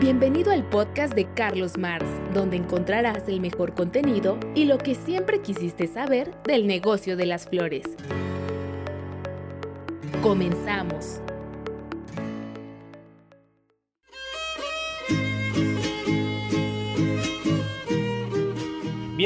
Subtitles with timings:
[0.00, 5.42] Bienvenido al podcast de Carlos Mars, donde encontrarás el mejor contenido y lo que siempre
[5.42, 7.84] quisiste saber del negocio de las flores.
[10.22, 11.20] Comenzamos.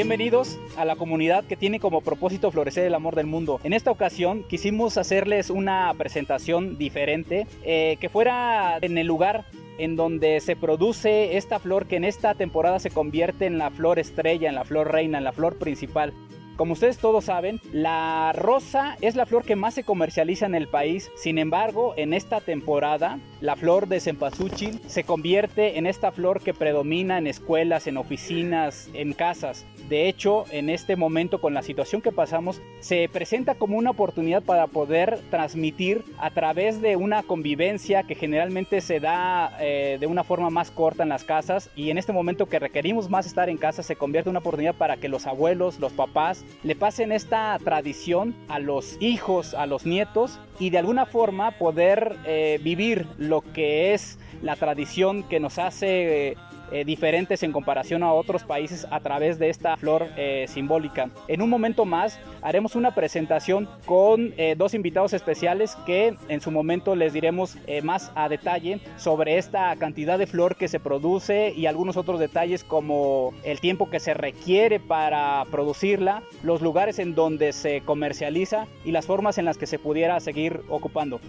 [0.07, 3.59] Bienvenidos a la comunidad que tiene como propósito florecer el amor del mundo.
[3.63, 9.45] En esta ocasión quisimos hacerles una presentación diferente eh, que fuera en el lugar
[9.79, 13.97] en donde se produce esta flor que en esta temporada se convierte en la flor
[13.97, 16.13] estrella, en la flor reina, en la flor principal.
[16.55, 20.69] Como ustedes todos saben, la rosa es la flor que más se comercializa en el
[20.69, 21.11] país.
[21.15, 26.53] Sin embargo, en esta temporada, la flor de cempasúchil se convierte en esta flor que
[26.53, 29.65] predomina en escuelas, en oficinas, en casas.
[29.87, 34.41] De hecho, en este momento, con la situación que pasamos, se presenta como una oportunidad
[34.41, 40.23] para poder transmitir a través de una convivencia que generalmente se da eh, de una
[40.23, 43.57] forma más corta en las casas y en este momento que requerimos más estar en
[43.57, 47.55] casa se convierte en una oportunidad para que los abuelos, los papás, le pasen esta
[47.63, 53.05] tradición a los hijos, a los nietos y de alguna forma poder eh, vivir
[53.35, 56.37] lo que es la tradición que nos hace eh,
[56.71, 61.11] eh, diferentes en comparación a otros países a través de esta flor eh, simbólica.
[61.27, 66.49] En un momento más haremos una presentación con eh, dos invitados especiales que en su
[66.49, 71.67] momento les diremos más a detalle sobre esta cantidad de flor que se produce y
[71.67, 77.53] algunos otros detalles como el tiempo que se requiere para producirla, los lugares en donde
[77.53, 81.19] se comercializa y las formas en las que se pudiera seguir ocupando.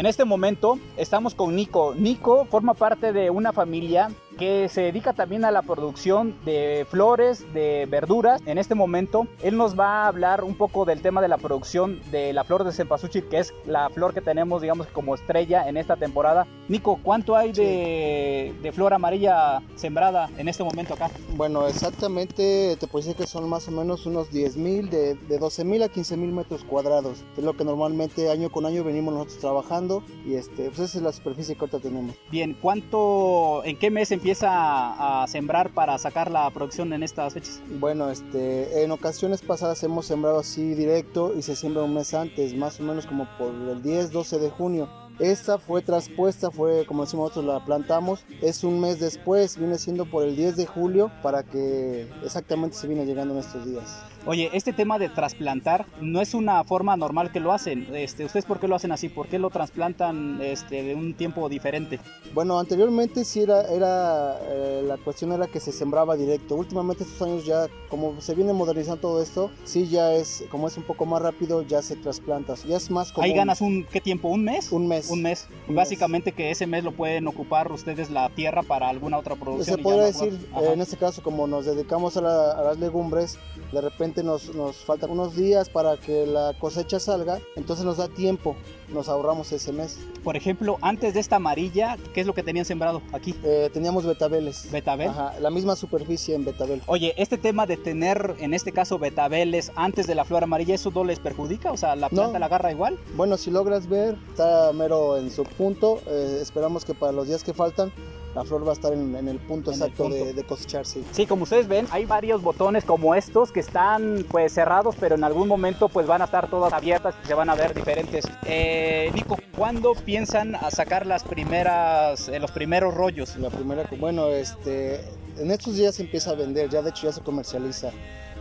[0.00, 1.94] En este momento estamos con Nico.
[1.94, 7.52] Nico forma parte de una familia que se dedica también a la producción de flores,
[7.52, 8.40] de verduras.
[8.46, 12.00] En este momento, él nos va a hablar un poco del tema de la producción
[12.10, 15.76] de la flor de cempasúchil, que es la flor que tenemos, digamos, como estrella en
[15.76, 16.46] esta temporada.
[16.68, 21.10] Nico, ¿cuánto hay de, de flor amarilla sembrada en este momento acá?
[21.36, 25.38] Bueno, exactamente te puedo decir que son más o menos unos 10 mil, de, de
[25.38, 27.24] 12 mil a 15 mil metros cuadrados.
[27.36, 31.04] Es lo que normalmente año con año venimos nosotros trabajando y este, pues esa es
[31.04, 32.14] la superficie que ahorita tenemos.
[32.30, 34.29] Bien, ¿cuánto, en qué mes empieza?
[34.30, 37.60] Empieza a sembrar para sacar la producción en estas fechas?
[37.80, 42.54] Bueno, este, en ocasiones pasadas hemos sembrado así directo y se siembra un mes antes,
[42.54, 44.88] más o menos como por el 10, 12 de junio.
[45.18, 48.24] Esta fue traspuesta, fue como decimos nosotros, la plantamos.
[48.40, 52.86] Es un mes después, viene siendo por el 10 de julio para que exactamente se
[52.86, 54.04] viene llegando en estos días.
[54.26, 57.88] Oye, este tema de trasplantar no es una forma normal que lo hacen.
[57.94, 59.08] Este, ¿Ustedes por qué lo hacen así?
[59.08, 61.98] ¿Por qué lo trasplantan este, de un tiempo diferente?
[62.34, 66.54] Bueno, anteriormente sí era, era eh, la cuestión era que se sembraba directo.
[66.54, 70.76] Últimamente estos años ya, como se viene modernizando todo esto, sí ya es, como es
[70.76, 72.54] un poco más rápido, ya se trasplanta.
[72.68, 73.24] Ya es más común.
[73.24, 74.28] Ahí ganas un, ¿qué tiempo?
[74.28, 74.70] ¿Un mes?
[74.70, 75.08] Un mes.
[75.08, 75.48] Un mes.
[75.66, 79.78] Básicamente que ese mes lo pueden ocupar ustedes la tierra para alguna otra producción.
[79.78, 83.38] Se podría decir, en este caso, como nos dedicamos a, a las legumbres,
[83.72, 88.08] de repente nos, nos faltan unos días para que la cosecha salga, entonces nos da
[88.08, 88.56] tiempo,
[88.92, 89.98] nos ahorramos ese mes.
[90.22, 93.34] Por ejemplo, antes de esta amarilla, ¿qué es lo que tenían sembrado aquí?
[93.42, 94.70] Eh, teníamos betabeles.
[94.70, 95.08] ¿Betabel?
[95.08, 96.82] Ajá, la misma superficie en betabel.
[96.86, 100.90] Oye, este tema de tener, en este caso, betabeles antes de la flor amarilla, ¿eso
[100.90, 101.72] no les perjudica?
[101.72, 102.98] O sea, ¿la planta la agarra igual?
[103.16, 106.00] Bueno, si logras ver, está mero en su punto.
[106.06, 107.92] Eh, esperamos que para los días que faltan
[108.34, 111.04] la flor va a estar en, el punto exacto De, de, cosechar, sí.
[111.12, 115.24] Sí, como ustedes ven, hay varios botones como estos que están pues cerrados, pero en
[115.24, 118.24] algún momento pues van a estar todas abiertas y se van a ver diferentes.
[118.46, 118.79] Eh,
[119.14, 123.36] Nico, ¿cuándo piensan a sacar las primeras, eh, los primeros rollos?
[123.36, 125.00] La primera, bueno, este,
[125.38, 127.90] en estos días se empieza a vender, ya de hecho ya se comercializa.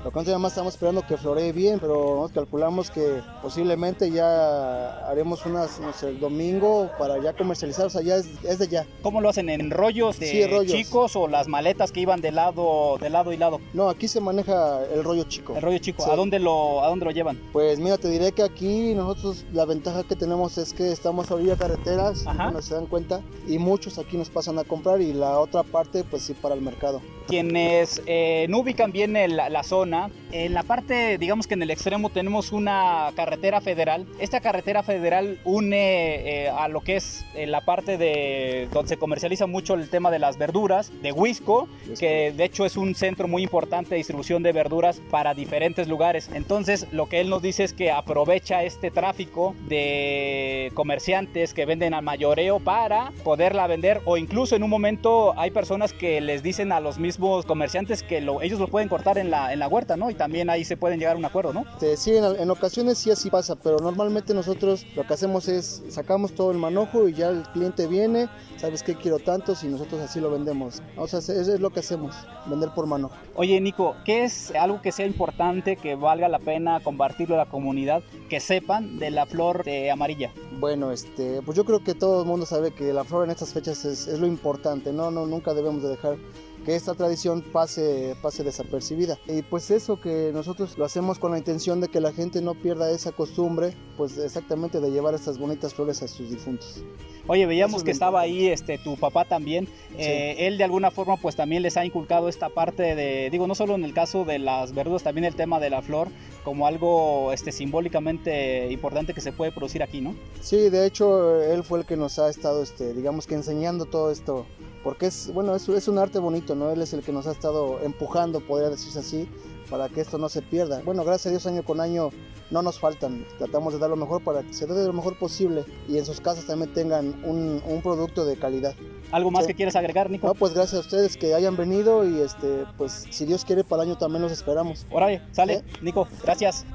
[0.03, 5.09] Lo que nosotros más estamos esperando que floree bien, pero nos calculamos que posiblemente ya
[5.09, 8.88] haremos unas, no sé, el domingo para ya comercializar, o sea, ya es, de ya.
[9.01, 9.49] ¿Cómo lo hacen?
[9.49, 13.59] ¿En rollos de chicos o las maletas que iban de lado, de lado y lado?
[13.73, 15.53] No, aquí se maneja el rollo chico.
[15.57, 17.38] El rollo chico, ¿a, dónde lo, ¿a dónde lo llevan?
[17.51, 21.35] Pues mira, te diré que aquí nosotros la ventaja que tenemos es que estamos a
[21.35, 25.39] orilla carreteras, no se dan cuenta, y muchos aquí nos pasan a comprar y la
[25.39, 27.01] otra parte pues sí para el mercado.
[27.27, 29.88] Quienes eh, no ubican bien la zona,
[30.31, 34.06] en la parte, digamos que en el extremo tenemos una carretera federal.
[34.19, 38.97] Esta carretera federal une eh, a lo que es eh, la parte de donde se
[38.97, 41.68] comercializa mucho el tema de las verduras, de Huisco,
[42.00, 46.30] que de hecho es un centro muy importante de distribución de verduras para diferentes lugares.
[46.33, 51.94] Entonces, lo que él nos dice es que aprovecha este tráfico de comerciantes que venden
[51.94, 56.71] al mayoreo para poderla vender o incluso en un momento hay personas que les dicen
[56.71, 59.78] a los mismos comerciantes que ellos lo pueden cortar en la, en la web
[60.09, 61.65] y también ahí se pueden llegar a un acuerdo, ¿no?
[61.95, 66.33] sí, en, en, ocasiones sí así pasa, pero normalmente nosotros lo que hacemos es sacamos
[66.33, 68.27] todo el manojo y ya el cliente viene,
[68.57, 70.81] sabes que quiero tantos y nosotros así lo vendemos.
[70.97, 72.15] O sea, eso es lo que hacemos,
[72.47, 73.09] vender por mano.
[73.35, 77.45] Oye, Nico, ¿qué es algo que sea importante, que valga la pena compartirlo a la
[77.45, 80.31] comunidad, que sepan de la flor de amarilla?
[80.59, 83.53] Bueno, este, pues yo creo que todo el mundo sabe que la flor en estas
[83.53, 85.09] fechas es, es lo importante, ¿no?
[85.09, 86.17] no nunca debemos de dejar
[86.65, 89.17] que esta tradición pase, pase desapercibida.
[89.27, 92.53] Y pues eso que nosotros lo hacemos con la intención de que la gente no
[92.53, 96.83] pierda esa costumbre, pues exactamente de llevar estas bonitas flores a sus difuntos.
[97.27, 99.67] Oye, veíamos que estaba ahí este tu papá también.
[99.97, 103.53] Eh, él de alguna forma pues también les ha inculcado esta parte de, digo, no
[103.53, 106.07] solo en el caso de las verduras, también el tema de la flor
[106.44, 110.15] como algo este, simbólicamente importante que se puede producir aquí, ¿no?
[110.41, 114.12] Sí, de hecho él fue el que nos ha estado, este, digamos que enseñando todo
[114.12, 114.47] esto
[114.83, 116.71] porque es, bueno, es, es, un arte bonito, ¿no?
[116.71, 119.27] Él es el que nos ha estado empujando, podría decirse así,
[119.69, 120.81] para que esto no se pierda.
[120.83, 122.09] Bueno, gracias a Dios año con año
[122.51, 125.65] no nos faltan, tratamos de dar lo mejor para que se dé lo mejor posible
[125.87, 128.73] y en sus casas también tengan un, un producto de calidad.
[129.11, 130.27] ¿Algo más que quieres agregar, Nico?
[130.27, 133.83] No, pues gracias a ustedes que hayan venido y este, pues si Dios quiere para
[133.83, 134.85] el año también los esperamos.
[134.89, 136.65] Órale, sale, Nico, gracias.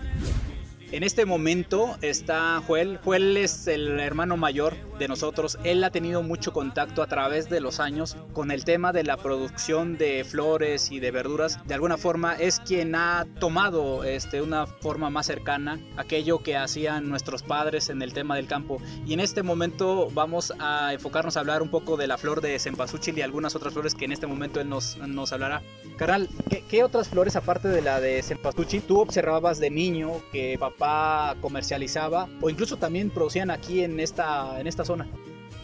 [0.93, 3.01] En este momento está Joel.
[3.03, 5.59] Joel es el hermano mayor de nosotros.
[5.65, 9.17] Él ha tenido mucho contacto a través de los años con el tema de la
[9.17, 11.59] producción de flores y de verduras.
[11.67, 17.09] De alguna forma es quien ha tomado este, una forma más cercana aquello que hacían
[17.09, 18.81] nuestros padres en el tema del campo.
[19.07, 22.59] Y en este momento vamos a enfocarnos a hablar un poco de la flor de
[22.59, 25.63] cempasúchil y algunas otras flores que en este momento él nos, nos hablará.
[25.97, 30.57] Carnal, ¿qué, ¿qué, otras flores aparte de la de cempasúchil tú observabas de niño que
[30.59, 35.09] papá comercializaba o incluso también producían aquí en esta, en esta zona?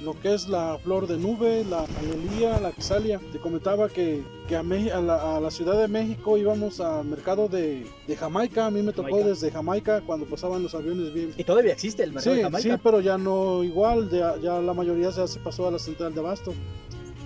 [0.02, 3.20] Lo que es la flor de nube, la alelía, la quisalia.
[3.32, 7.48] Te comentaba que, que a, a, la, a, la, Ciudad de México íbamos al mercado
[7.48, 8.66] de, de Jamaica.
[8.66, 9.28] A mí me tocó Jamaica.
[9.28, 11.34] desde Jamaica cuando pasaban los aviones bien.
[11.36, 12.76] ¿Y todavía existe el mercado sí, de Jamaica?
[12.76, 14.08] Sí, pero ya no igual.
[14.08, 16.54] Ya, ya la mayoría ya se pasó a la central de Abasto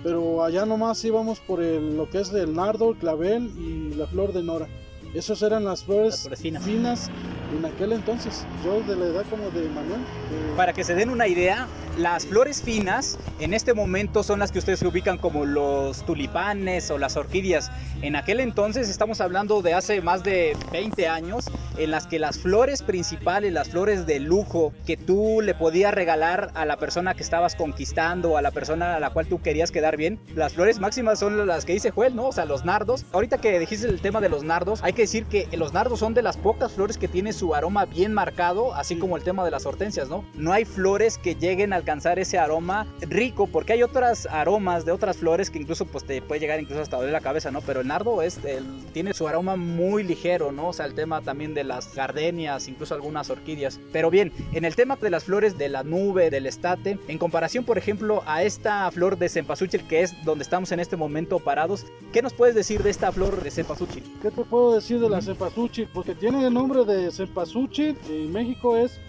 [0.05, 4.05] pero allá nomás íbamos por el, lo que es el nardo, el clavel y la
[4.05, 4.67] flor de nora.
[5.15, 6.63] Esas eran las flores, las flores finas.
[6.65, 7.09] finas.
[7.57, 10.01] en aquel entonces, yo de la edad como de Manuel.
[10.01, 10.53] Eh...
[10.57, 11.67] Para que se den una idea,
[11.97, 16.91] las flores finas en este momento son las que ustedes se ubican como los tulipanes
[16.91, 17.71] o las orquídeas.
[18.01, 21.45] En aquel entonces estamos hablando de hace más de 20 años
[21.77, 26.51] en las que las flores principales, las flores de lujo que tú le podías regalar
[26.55, 29.95] a la persona que estabas conquistando, a la persona a la cual tú querías quedar
[29.95, 32.27] bien, las flores máximas son las que dice Joel, ¿no?
[32.27, 33.05] O sea, los nardos.
[33.13, 36.13] Ahorita que dijiste el tema de los nardos, hay que decir que los nardos son
[36.13, 39.51] de las pocas flores que tiene su aroma bien marcado, así como el tema de
[39.51, 40.25] las hortensias, ¿no?
[40.33, 44.91] No hay flores que lleguen a alcanzar ese aroma rico, porque hay otras aromas de
[44.91, 47.61] otras flores que incluso pues te puede llegar incluso hasta doler la cabeza, ¿no?
[47.61, 50.69] Pero el nardo es, el, tiene su aroma muy ligero, ¿no?
[50.69, 53.79] O sea, el tema también de las gardenias, incluso algunas orquídeas.
[53.91, 57.63] Pero bien, en el tema de las flores de la nube, del estate, en comparación,
[57.63, 61.85] por ejemplo, a esta flor de cempasúchil, que es donde estamos en este momento parados,
[62.11, 64.03] ¿qué nos puedes decir de esta flor de cempasúchil?
[64.21, 65.87] ¿Qué te puedo decir de la cempasúchil?
[65.93, 68.99] Porque tiene el nombre de cempasúchil, en México es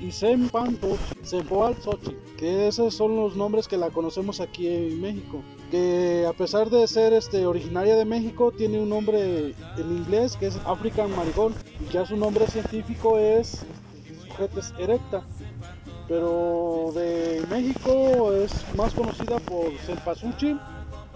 [0.00, 5.42] Isempanto, Xochitl, que esos son los nombres que la conocemos aquí en México.
[5.70, 10.46] Que a pesar de ser este, originaria de México, tiene un nombre en inglés que
[10.46, 13.64] es African Marigold y ya su nombre científico es
[14.28, 15.22] Sujetes erecta.
[16.06, 20.58] Pero de México es más conocida por Cempasúchil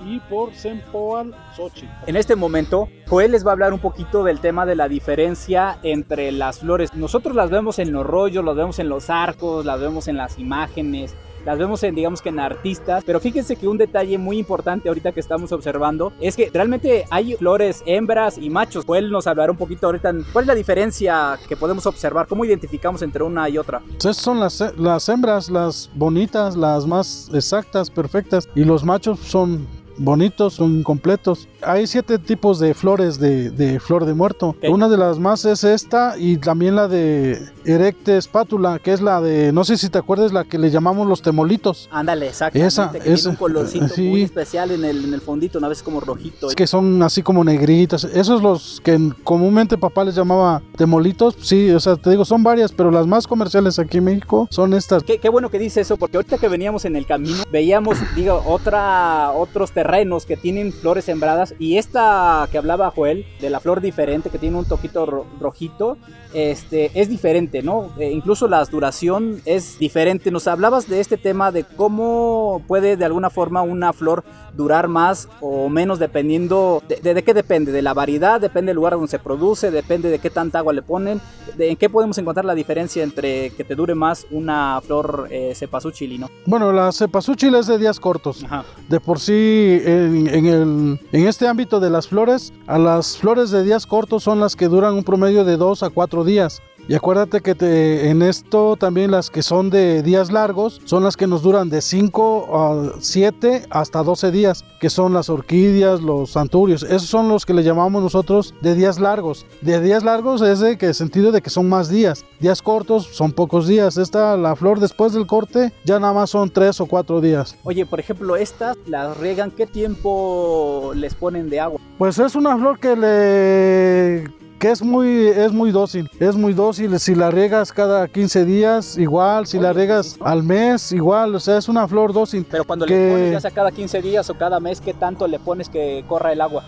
[0.04, 1.87] y por Sempoal Xochitl.
[2.07, 5.78] En este momento, Joel les va a hablar un poquito del tema de la diferencia
[5.83, 6.95] entre las flores.
[6.95, 10.38] Nosotros las vemos en los rollos, las vemos en los arcos, las vemos en las
[10.38, 11.14] imágenes,
[11.45, 15.12] las vemos en, digamos que en artistas, pero fíjense que un detalle muy importante ahorita
[15.12, 18.85] que estamos observando es que realmente hay flores hembras y machos.
[18.85, 22.26] Joel nos hablará un poquito ahorita, ¿cuál es la diferencia que podemos observar?
[22.26, 23.80] ¿Cómo identificamos entre una y otra?
[23.99, 29.66] Esas son las, las hembras, las bonitas, las más exactas, perfectas, y los machos son
[30.00, 31.47] bonitos, son completos.
[31.62, 34.49] Hay siete tipos de flores de, de flor de muerto.
[34.49, 34.71] Okay.
[34.71, 39.21] Una de las más es esta y también la de erecte espátula, que es la
[39.21, 41.88] de, no sé si te acuerdas, la que le llamamos los temolitos.
[41.92, 42.66] Ándale, exactamente.
[42.66, 44.09] Esa, que esa, tiene un colorcito sí.
[44.09, 46.49] muy especial en el, en el fondito, una vez como rojito.
[46.49, 48.04] Es que son así como negritas.
[48.04, 52.73] Esos los que comúnmente papá les llamaba temolitos, sí, o sea, te digo, son varias,
[52.73, 55.02] pero las más comerciales aquí en México son estas.
[55.02, 58.42] Qué, qué bueno que dice eso, porque ahorita que veníamos en el camino, veíamos, digo,
[58.47, 59.89] otra, otros terrenos
[60.26, 64.56] que tienen flores sembradas y esta que hablaba Joel de la flor diferente que tiene
[64.56, 65.99] un toquito rojito
[66.32, 70.30] este es diferente no eh, incluso la duración es diferente.
[70.30, 74.25] Nos hablabas de este tema de cómo puede de alguna forma una flor
[74.56, 78.94] durar más o menos dependiendo de, de, qué depende de la variedad depende del lugar
[78.94, 81.20] donde se produce depende de qué tanta agua le ponen
[81.56, 85.52] de, en qué podemos encontrar la diferencia entre que te dure más una flor eh,
[85.54, 86.28] cempasúchil no.
[86.46, 88.44] Bueno la cempasúchil es de días cortos.
[88.88, 93.50] De por sí en, en, el, en este ámbito de las flores a las flores
[93.50, 96.94] de días cortos son las que duran un promedio de 2 a 4 días y
[96.94, 101.28] acuérdate que te, en esto también las que son de días largos son las que
[101.28, 106.82] nos duran de 5 a 7 hasta 12 días, que son las orquídeas, los anturios.
[106.82, 109.46] Esos son los que le llamamos nosotros de días largos.
[109.60, 112.24] De días largos es de que sentido de que son más días.
[112.40, 113.96] Días cortos son pocos días.
[113.96, 117.56] Esta, la flor después del corte, ya nada más son 3 o 4 días.
[117.62, 121.80] Oye, por ejemplo, estas las riegan, ¿qué tiempo les ponen de agua?
[121.98, 127.00] Pues es una flor que le que es muy, es muy dócil, es muy dócil,
[127.00, 131.56] si la riegas cada 15 días, igual, si la riegas al mes, igual, o sea,
[131.56, 132.46] es una flor dócil.
[132.48, 135.38] Pero cuando le pones ya sea cada 15 días o cada mes, ¿qué tanto le
[135.38, 136.62] pones que corra el agua?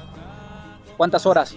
[0.97, 1.55] ¿Cuántas horas?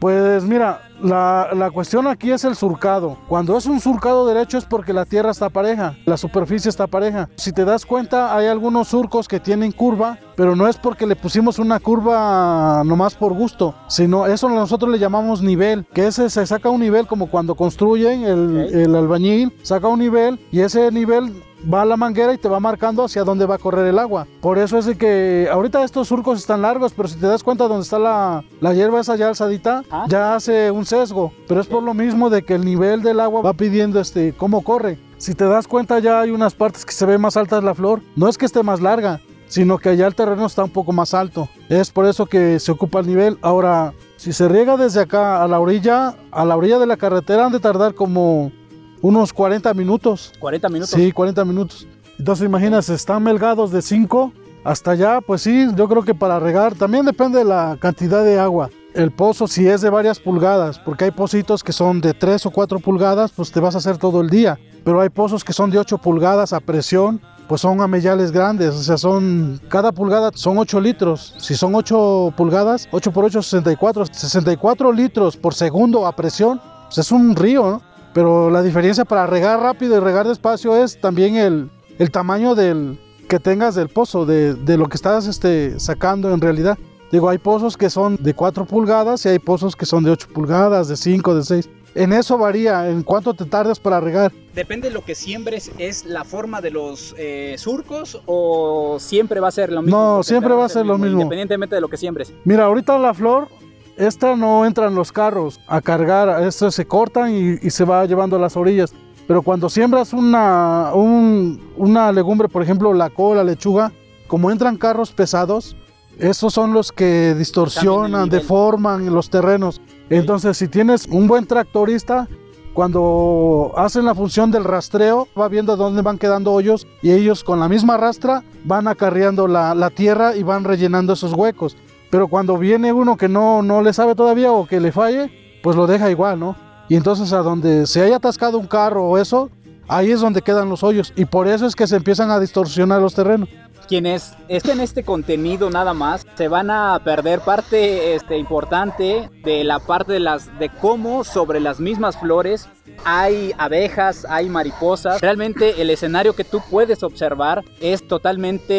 [0.00, 3.16] Pues mira, la, la, cuestión aquí es el surcado.
[3.28, 7.28] Cuando es un surcado derecho es porque la tierra está pareja, la superficie está pareja.
[7.36, 11.16] Si te das cuenta, hay algunos surcos que tienen curva, pero no es porque le
[11.16, 16.46] pusimos una curva nomás por gusto, sino eso nosotros le llamamos nivel, que ese se
[16.46, 21.32] saca un nivel como cuando construyen el, el albañil, saca un nivel y ese nivel
[21.72, 24.26] va a la manguera y te va marcando hacia dónde va a correr el agua.
[24.40, 27.68] Por eso es de que ahorita estos surcos están largos, pero si te das cuenta
[27.68, 31.32] donde está la, la hierba esa ya alzadita, ya hace un sesgo.
[31.48, 34.62] Pero es por lo mismo de que el nivel del agua va pidiendo este cómo
[34.62, 34.98] corre.
[35.16, 38.02] Si te das cuenta ya hay unas partes que se ve más altas la flor.
[38.16, 41.14] No es que esté más larga, sino que allá el terreno está un poco más
[41.14, 41.48] alto.
[41.68, 43.38] Es por eso que se ocupa el nivel.
[43.42, 47.46] Ahora, si se riega desde acá a la orilla, a la orilla de la carretera
[47.46, 48.52] han de tardar como
[49.00, 50.32] unos 40 minutos.
[50.38, 50.90] 40 minutos.
[50.90, 51.86] Sí, 40 minutos.
[52.18, 54.32] Entonces imaginas, están melgados de 5
[54.62, 58.38] hasta allá, pues sí, yo creo que para regar también depende de la cantidad de
[58.38, 58.68] agua.
[58.94, 62.50] El pozo si es de varias pulgadas, porque hay pocitos que son de 3 o
[62.50, 64.58] 4 pulgadas, pues te vas a hacer todo el día.
[64.84, 68.82] Pero hay pozos que son de 8 pulgadas a presión, pues son amellales grandes, o
[68.82, 71.34] sea, son, cada pulgada son 8 litros.
[71.38, 74.06] Si son 8 pulgadas, 8 por 8, 64.
[74.06, 77.82] 64 litros por segundo a presión, pues es un río, ¿no?
[78.12, 82.98] Pero la diferencia para regar rápido y regar despacio es también el, el tamaño del,
[83.28, 86.76] que tengas del pozo, de, de, lo que estás este, sacando en realidad.
[87.10, 90.28] Digo, hay pozos que son de 4 pulgadas y hay pozos que son de 8
[90.32, 91.68] pulgadas, de 5, de 6.
[91.96, 94.32] En eso varía, en cuánto te tardas para regar.
[94.54, 99.48] Depende de lo que siembres, ¿es la forma de los eh, surcos o siempre va
[99.48, 100.16] a ser lo mismo?
[100.16, 101.22] No, siempre va a ser lo mismo.
[101.22, 102.32] Independientemente de lo que siembres.
[102.44, 103.48] Mira, ahorita la flor
[103.96, 108.36] esta no entran los carros a cargar, estos se cortan y, y, se va llevando
[108.36, 108.94] a las orillas.
[109.26, 113.92] Pero cuando siembras una, un, una legumbre, por ejemplo la cola, lechuga,
[114.26, 115.76] como entran carros pesados,
[116.20, 119.80] esos son los que distorsionan, deforman los terrenos.
[120.08, 122.28] Entonces, si tienes un buen tractorista,
[122.72, 127.58] cuando hacen la función del rastreo, va viendo dónde van quedando hoyos y ellos con
[127.58, 131.76] la misma rastra van acarreando la, la tierra y van rellenando esos huecos.
[132.10, 135.30] Pero cuando viene uno que no, no le sabe todavía o que le falle,
[135.62, 136.56] pues lo deja igual, ¿no?
[136.88, 139.50] Y entonces a donde se haya atascado un carro o eso,
[139.86, 141.12] ahí es donde quedan los hoyos.
[141.16, 143.48] Y por eso es que se empiezan a distorsionar los terrenos.
[143.90, 149.80] Quienes estén este contenido nada más se van a perder parte este, importante de la
[149.80, 152.68] parte de las de cómo sobre las mismas flores
[153.04, 155.20] hay abejas, hay mariposas.
[155.20, 158.74] Realmente el escenario que tú puedes observar es totalmente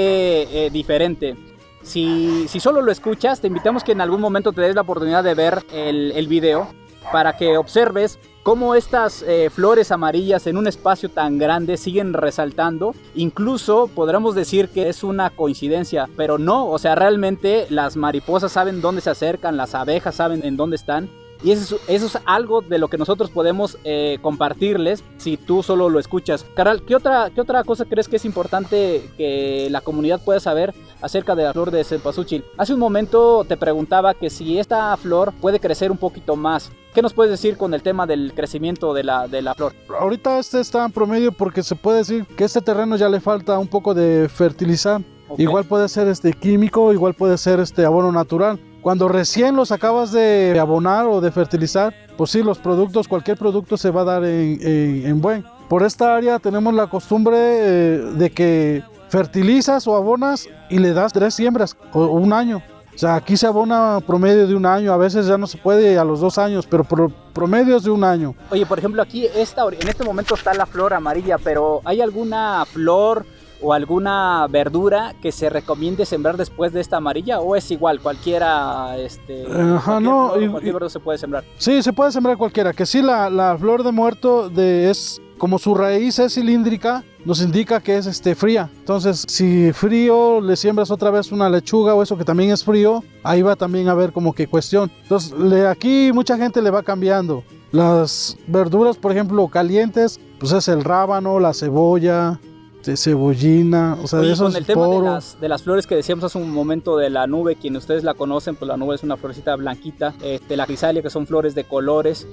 [0.65, 1.35] eh, diferente.
[1.83, 5.25] Si, si, solo lo escuchas, te invitamos que en algún momento te des la oportunidad
[5.25, 6.69] de ver el, el video
[7.11, 12.95] para que observes cómo estas eh, flores amarillas en un espacio tan grande siguen resaltando.
[13.15, 18.81] Incluso podríamos decir que es una coincidencia, pero no, o sea, realmente las mariposas saben
[18.81, 21.09] dónde se acercan, las abejas saben en dónde están.
[21.43, 25.63] Y eso es, eso es, algo de lo que nosotros podemos eh, compartirles si tú
[25.63, 26.45] solo lo escuchas.
[26.55, 30.73] Caral, ¿qué otra, ¿qué otra cosa crees que es importante que la comunidad pueda saber
[31.01, 32.43] acerca de la flor de cempasúchil?
[32.57, 36.71] Hace un momento te preguntaba que si esta flor puede crecer un poquito más.
[36.93, 39.73] ¿Qué nos puedes decir con el tema del crecimiento de la, de la flor?
[39.97, 43.57] Ahorita este está en promedio porque se puede decir que este terreno ya le falta
[43.57, 45.01] un poco de fertilizar.
[45.29, 45.45] Okay.
[45.45, 48.59] Igual puede ser este químico, igual puede ser este abono natural.
[48.81, 53.77] Cuando recién los acabas de abonar o de fertilizar, pues sí, los productos, cualquier producto
[53.77, 55.45] se va a dar en, en, en buen.
[55.69, 61.13] Por esta área tenemos la costumbre eh, de que fertilizas o abonas y le das
[61.13, 62.63] tres siembras o un año.
[62.93, 65.97] O sea, aquí se abona promedio de un año, a veces ya no se puede
[65.97, 68.35] a los dos años, pero por promedio es de un año.
[68.49, 72.65] Oye, por ejemplo, aquí esta, en este momento está la flor amarilla, pero ¿hay alguna
[72.65, 73.25] flor
[73.61, 78.97] o alguna verdura que se recomiende sembrar después de esta amarilla o es igual cualquiera
[78.97, 82.73] este Ajá, no, flor, y- cualquier verdura se puede sembrar Sí, se puede sembrar cualquiera,
[82.73, 87.41] que sí la, la flor de muerto de, es como su raíz es cilíndrica, nos
[87.41, 88.69] indica que es este fría.
[88.77, 93.03] Entonces, si frío le siembras otra vez una lechuga o eso que también es frío,
[93.23, 94.91] ahí va también a ver como que cuestión.
[95.01, 97.43] Entonces, le, aquí mucha gente le va cambiando.
[97.71, 102.39] Las verduras, por ejemplo, calientes, pues es el rábano, la cebolla,
[102.83, 105.87] de cebollina, o sea, Oye, de esos con el tema de las, de las flores
[105.87, 108.95] que decíamos hace un momento de la nube, quienes ustedes la conocen, pues la nube
[108.95, 112.27] es una florecita blanquita, este, la crisalia que son flores de colores,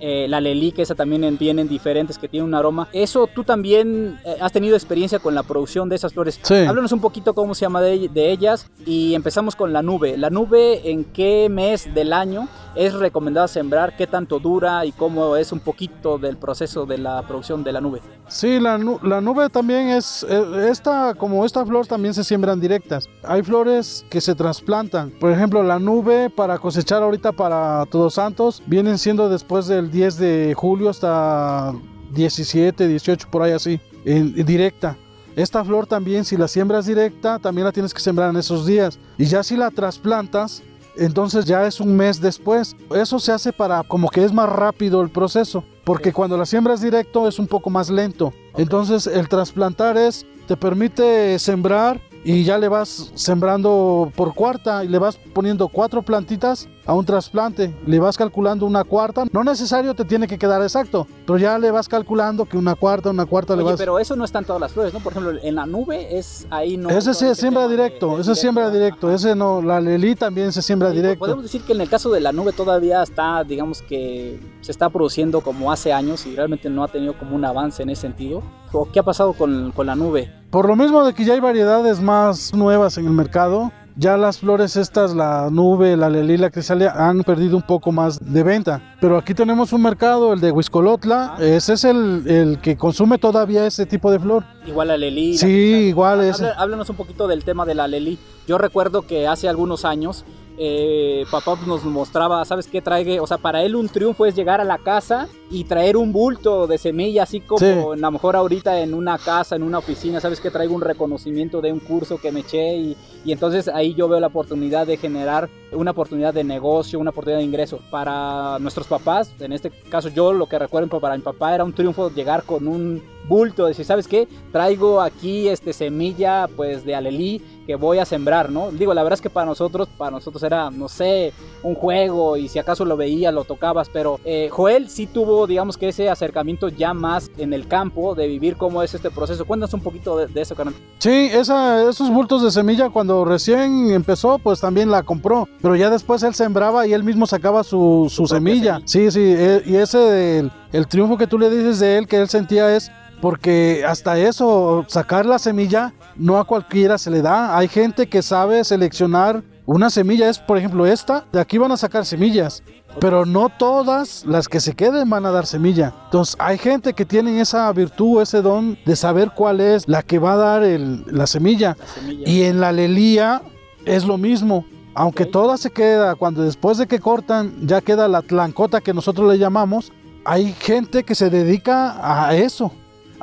[0.00, 2.88] eh, la lelí que esa también en- vienen diferentes, que tiene un aroma.
[2.92, 6.38] Eso tú también eh, has tenido experiencia con la producción de esas flores.
[6.42, 6.54] Sí.
[6.54, 10.16] Háblanos un poquito cómo se llama de, de ellas y empezamos con la nube.
[10.16, 13.96] La nube, ¿en qué mes del año es recomendada sembrar?
[13.96, 17.80] ¿Qué tanto dura y cómo es un poquito del proceso de la producción de la
[17.80, 18.00] nube?
[18.28, 23.08] Sí, la nube también es, eh, esta, como esta flor también se siembran directas.
[23.22, 25.10] Hay flores que se trasplantan.
[25.20, 30.18] Por ejemplo, la nube para cosechar ahorita para Todos Santos vienen siendo después del 10
[30.18, 31.72] de julio hasta
[32.10, 34.96] 17, 18, por ahí así, en, en directa.
[35.36, 38.98] Esta flor también, si la siembras directa, también la tienes que sembrar en esos días.
[39.18, 40.62] Y ya si la trasplantas,
[40.96, 42.76] entonces ya es un mes después.
[42.92, 46.80] Eso se hace para como que es más rápido el proceso, porque cuando la siembras
[46.80, 48.32] directo es un poco más lento.
[48.56, 54.88] Entonces el trasplantar es te permite sembrar y ya le vas sembrando por cuarta y
[54.88, 57.74] le vas poniendo cuatro plantitas a un trasplante.
[57.86, 59.24] Le vas calculando una cuarta.
[59.32, 63.10] No necesario te tiene que quedar exacto, pero ya le vas calculando que una cuarta,
[63.10, 63.76] una cuarta le vas.
[63.78, 65.00] pero eso no está en todas las flores, ¿no?
[65.00, 66.90] Por ejemplo, en la nube es ahí no.
[66.90, 69.16] ese sí es siembra tema de- directo, de ese es siembra directo, Ajá.
[69.16, 71.18] ese no, la lelí también se siembra Sí, directo.
[71.20, 74.88] Podemos decir que en el caso de la nube todavía está, digamos que se está
[74.90, 78.42] produciendo como hace años y realmente no ha tenido como un avance en ese sentido.
[78.72, 80.32] ¿O qué ha pasado con, con la nube?
[80.50, 84.38] Por lo mismo de que ya hay variedades más nuevas en el mercado, ya las
[84.38, 88.96] flores estas, la nube, la lelí, la crisalia, han perdido un poco más de venta.
[89.00, 93.66] Pero aquí tenemos un mercado, el de Huiscolotla, ese es el, el que consume todavía
[93.66, 94.44] ese tipo de flor.
[94.66, 95.32] Igual la Lelí.
[95.32, 95.48] la Sí,
[95.88, 96.32] igual.
[96.56, 98.18] Háblanos un poquito del tema de la Lelí.
[98.46, 100.24] Yo recuerdo que hace algunos años
[100.56, 103.18] eh, papá nos mostraba, ¿sabes qué trae?
[103.20, 106.66] O sea, para él un triunfo es llegar a la casa y traer un bulto
[106.66, 107.66] de semilla, así como Sí.
[107.66, 110.50] a lo mejor ahorita en una casa, en una oficina, ¿sabes qué?
[110.50, 114.20] Traigo un reconocimiento de un curso que me eché y, y entonces ahí yo veo
[114.20, 117.80] la oportunidad de generar una oportunidad de negocio, una oportunidad de ingreso.
[117.90, 121.72] Para nuestros papás, en este caso yo lo que recuerdo para mi papá era un
[121.72, 124.28] triunfo llegar con un bulto, decir, ¿sabes qué?
[124.52, 128.70] Traigo aquí este semilla pues de alelí que voy a sembrar, ¿no?
[128.70, 132.48] Digo, la verdad es que para nosotros, para nosotros era, no sé, un juego y
[132.48, 136.68] si acaso lo veías, lo tocabas, pero eh, Joel sí tuvo, digamos que ese acercamiento
[136.68, 139.44] ya más en el campo de vivir cómo es este proceso.
[139.44, 140.74] Cuéntanos un poquito de, de eso, carnal.
[140.98, 145.48] Sí, esa, esos bultos de semilla cuando recién empezó, pues también la compró.
[145.62, 148.76] Pero ya después él sembraba y él mismo sacaba su, semilla.
[148.76, 148.80] semilla.
[148.84, 152.16] Sí, sí, e- y ese, el, el triunfo que tú le dices de él, que
[152.16, 152.90] él sentía es
[153.24, 157.56] porque hasta eso, sacar la semilla, no a cualquiera se le da.
[157.56, 161.78] Hay gente que sabe seleccionar una semilla, es por ejemplo esta, de aquí van a
[161.78, 162.62] sacar semillas.
[163.00, 165.94] Pero no todas las que se queden van a dar semilla.
[166.04, 170.18] Entonces hay gente que tiene esa virtud, ese don de saber cuál es la que
[170.18, 171.78] va a dar el- la semilla.
[171.78, 172.28] La semilla.
[172.30, 173.40] Y en la lelía
[173.86, 174.66] es lo mismo.
[174.94, 179.32] Aunque toda se queda, cuando después de que cortan, ya queda la tlancota que nosotros
[179.32, 179.92] le llamamos,
[180.26, 182.70] hay gente que se dedica a eso.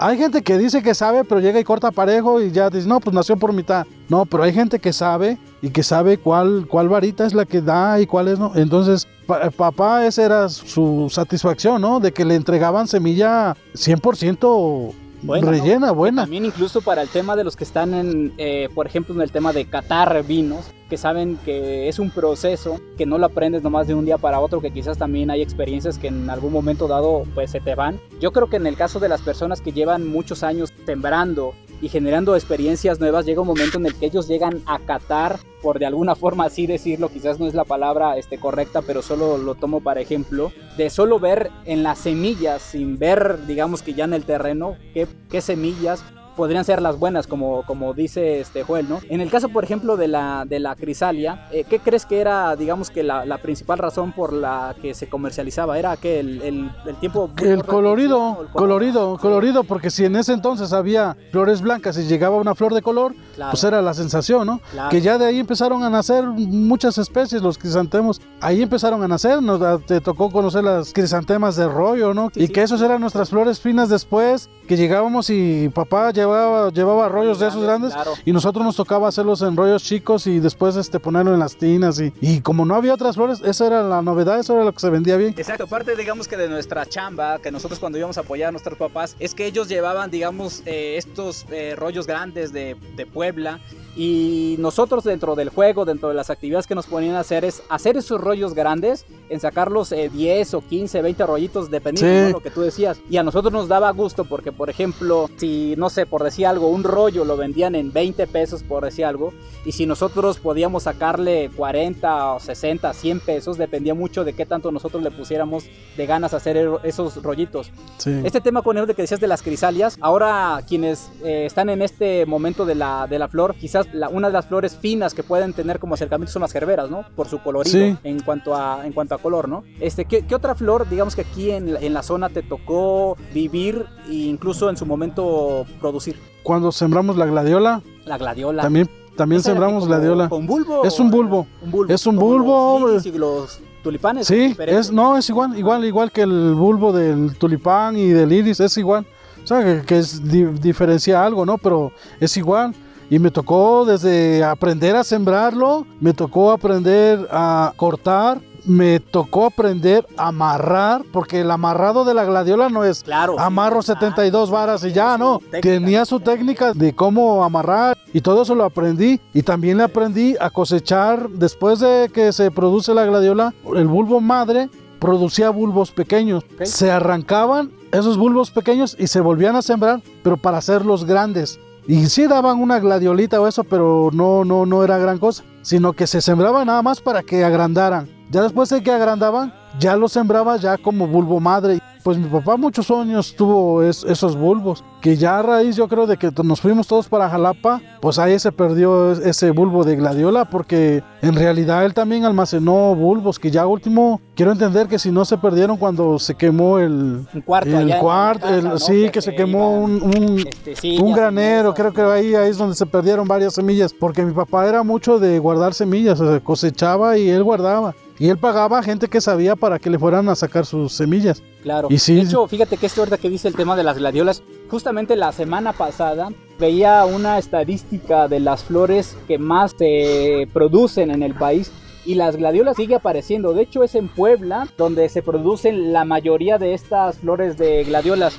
[0.04, 3.00] Hay gente que dice que sabe, pero llega y corta parejo y ya dice, no,
[3.00, 3.86] pues nació por mitad.
[4.10, 7.62] No, pero hay gente que sabe y que sabe cuál, cuál varita es la que
[7.62, 8.52] da y cuál es no.
[8.56, 12.00] Entonces, pa- papá, esa era su satisfacción, ¿no?
[12.00, 14.92] De que le entregaban semilla 100%
[15.24, 15.52] Buena, ¿no?
[15.52, 16.24] rellena, buena.
[16.24, 19.32] También incluso para el tema de los que están en, eh, por ejemplo, en el
[19.32, 23.88] tema de catar vinos, que saben que es un proceso, que no lo aprendes nomás
[23.88, 27.24] de un día para otro, que quizás también hay experiencias que en algún momento dado
[27.34, 28.00] pues se te van.
[28.20, 31.90] Yo creo que en el caso de las personas que llevan muchos años sembrando y
[31.90, 35.88] generando experiencias nuevas, llega un momento en el que ellos llegan a catar, por de
[35.88, 39.82] alguna forma así decirlo, quizás no es la palabra este, correcta, pero solo lo tomo
[39.82, 44.26] para ejemplo, de solo ver en las semillas, sin ver, digamos que ya en el
[44.26, 46.04] terreno, qué, qué semillas
[46.36, 49.00] podrían ser las buenas, como, como dice este Joel, ¿no?
[49.10, 52.56] En el caso, por ejemplo, de la, de la crisalia, eh, ¿qué crees que era,
[52.56, 55.78] digamos que la, la, principal razón por la que se comercializaba?
[55.80, 57.30] ¿Era que el, el, el tiempo...
[57.38, 62.38] El colorido, el colorido, colorido, porque si en ese entonces había flores blancas y llegaba
[62.38, 63.52] una flor de color, claro.
[63.52, 64.62] pues era la sensación, ¿no?
[64.72, 64.90] Claro.
[64.90, 69.42] Que ya de ahí empezaron a nacer muchas especies, los crisantemos, ahí empezaron a nacer,
[69.42, 72.30] nos te tocó conocer las crisantemas de rollo, ¿no?
[72.34, 72.54] Sí, y sí.
[72.54, 76.31] que esos eran nuestras flores finas después, que llegábamos y papá llevaba,
[76.72, 78.14] llevaba rollos de esos grandes claro.
[78.26, 82.00] y nosotros nos tocaba hacerlos en rollos chicos y después este, ponerlo en las tinas
[82.00, 84.80] y, y, como no había otras flores, esa era la novedad, eso era lo que
[84.80, 85.34] se vendía bien.
[85.38, 88.78] Exacto, parte digamos que de nuestra chamba, que nosotros cuando íbamos a apoyar a nuestros
[88.78, 93.60] papás, es que ellos llevaban digamos eh, estos eh, rollos grandes de, de Puebla
[93.96, 97.62] y nosotros dentro del juego, dentro de las actividades que nos ponían a hacer es
[97.70, 102.26] hacer esos rollos grandes, en sacarlos eh, 10 o 15, 20 rollitos, dependiendo sí.
[102.28, 103.00] de lo que tú decías.
[103.10, 106.70] Y a nosotros nos daba gusto porque, por ejemplo, si, no sé, por decir algo,
[106.70, 109.34] un rollo lo vendían en 20 pesos, por decir algo,
[109.66, 114.72] y si nosotros podíamos sacarle 40 o 60, 100 pesos, dependía mucho de qué tanto
[114.72, 115.66] nosotros le pusiéramos
[115.98, 117.72] de ganas a hacer esos rollitos.
[117.98, 118.22] Sí.
[118.24, 122.26] Este tema, con de que decías de las crisalias, ahora quienes eh, están en este
[122.26, 125.54] momento de la, de la flor, quizás la, una de las flores finas que pueden
[125.54, 127.06] tener como acercamiento son las gerberas, ¿no?
[127.16, 127.98] Por su colorido sí.
[128.04, 129.64] en, cuanto a, en cuanto a color, ¿no?
[129.80, 133.86] Este, ¿qué, ¿qué, otra flor, digamos que aquí en, en la zona te tocó vivir
[134.08, 136.18] e incluso en su momento producir?
[136.44, 137.82] Cuando sembramos la gladiola.
[138.06, 138.64] La gladiola.
[138.64, 140.30] También, también sembramos gladiola.
[140.30, 140.84] ¿Con bulbo?
[140.84, 141.48] Es un bulbo.
[141.62, 141.94] Un bulbo.
[141.94, 142.80] Es un bulbo.
[142.88, 144.28] Los, y los tulipanes.
[144.28, 148.60] Sí, es, no, es igual, igual, igual que el bulbo del tulipán y del iris,
[148.60, 149.06] es igual.
[149.44, 151.58] O sea, que, que es, di, diferencia algo, ¿no?
[151.58, 152.74] Pero es igual.
[153.12, 160.08] Y me tocó desde aprender a sembrarlo, me tocó aprender a cortar, me tocó aprender
[160.16, 164.62] a amarrar, porque el amarrado de la gladiola no es claro, amarro sí, 72 claro,
[164.62, 165.40] varas y ya, no.
[165.40, 165.62] Técnica.
[165.62, 169.20] Tenía su técnica de cómo amarrar y todo eso lo aprendí.
[169.34, 174.22] Y también le aprendí a cosechar, después de que se produce la gladiola, el bulbo
[174.22, 174.70] madre
[175.00, 176.46] producía bulbos pequeños.
[176.54, 176.66] Okay.
[176.66, 181.60] Se arrancaban esos bulbos pequeños y se volvían a sembrar, pero para hacerlos grandes.
[181.88, 185.94] Y sí daban una gladiolita o eso, pero no, no, no era gran cosa, sino
[185.94, 188.08] que se sembraba nada más para que agrandaran.
[188.30, 191.82] Ya después de que agrandaban, ya lo sembraba ya como bulbo madre.
[192.04, 196.08] Pues mi papá muchos años tuvo es, esos bulbos, que ya a raíz yo creo
[196.08, 200.46] de que nos fuimos todos para Jalapa, pues ahí se perdió ese bulbo de gladiola,
[200.46, 205.26] porque en realidad él también almacenó bulbos, que ya último, quiero entender que si no
[205.26, 207.26] se perdieron cuando se quemó el...
[207.34, 208.80] Un cuarto el cuarto, casa, ¿no?
[208.80, 212.50] sí, que, que se quemó un, un, este, sí, un granero, creo que ahí, ahí
[212.50, 217.18] es donde se perdieron varias semillas, porque mi papá era mucho de guardar semillas, cosechaba
[217.18, 217.94] y él guardaba.
[218.22, 221.42] Y él pagaba a gente que sabía para que le fueran a sacar sus semillas.
[221.64, 221.88] Claro.
[221.90, 222.14] Y sí.
[222.14, 225.32] De hecho, fíjate que esto ahorita que dice el tema de las gladiolas, justamente la
[225.32, 226.30] semana pasada
[226.60, 231.72] veía una estadística de las flores que más se producen en el país
[232.06, 233.54] y las gladiolas sigue apareciendo.
[233.54, 238.38] De hecho, es en Puebla donde se producen la mayoría de estas flores de gladiolas.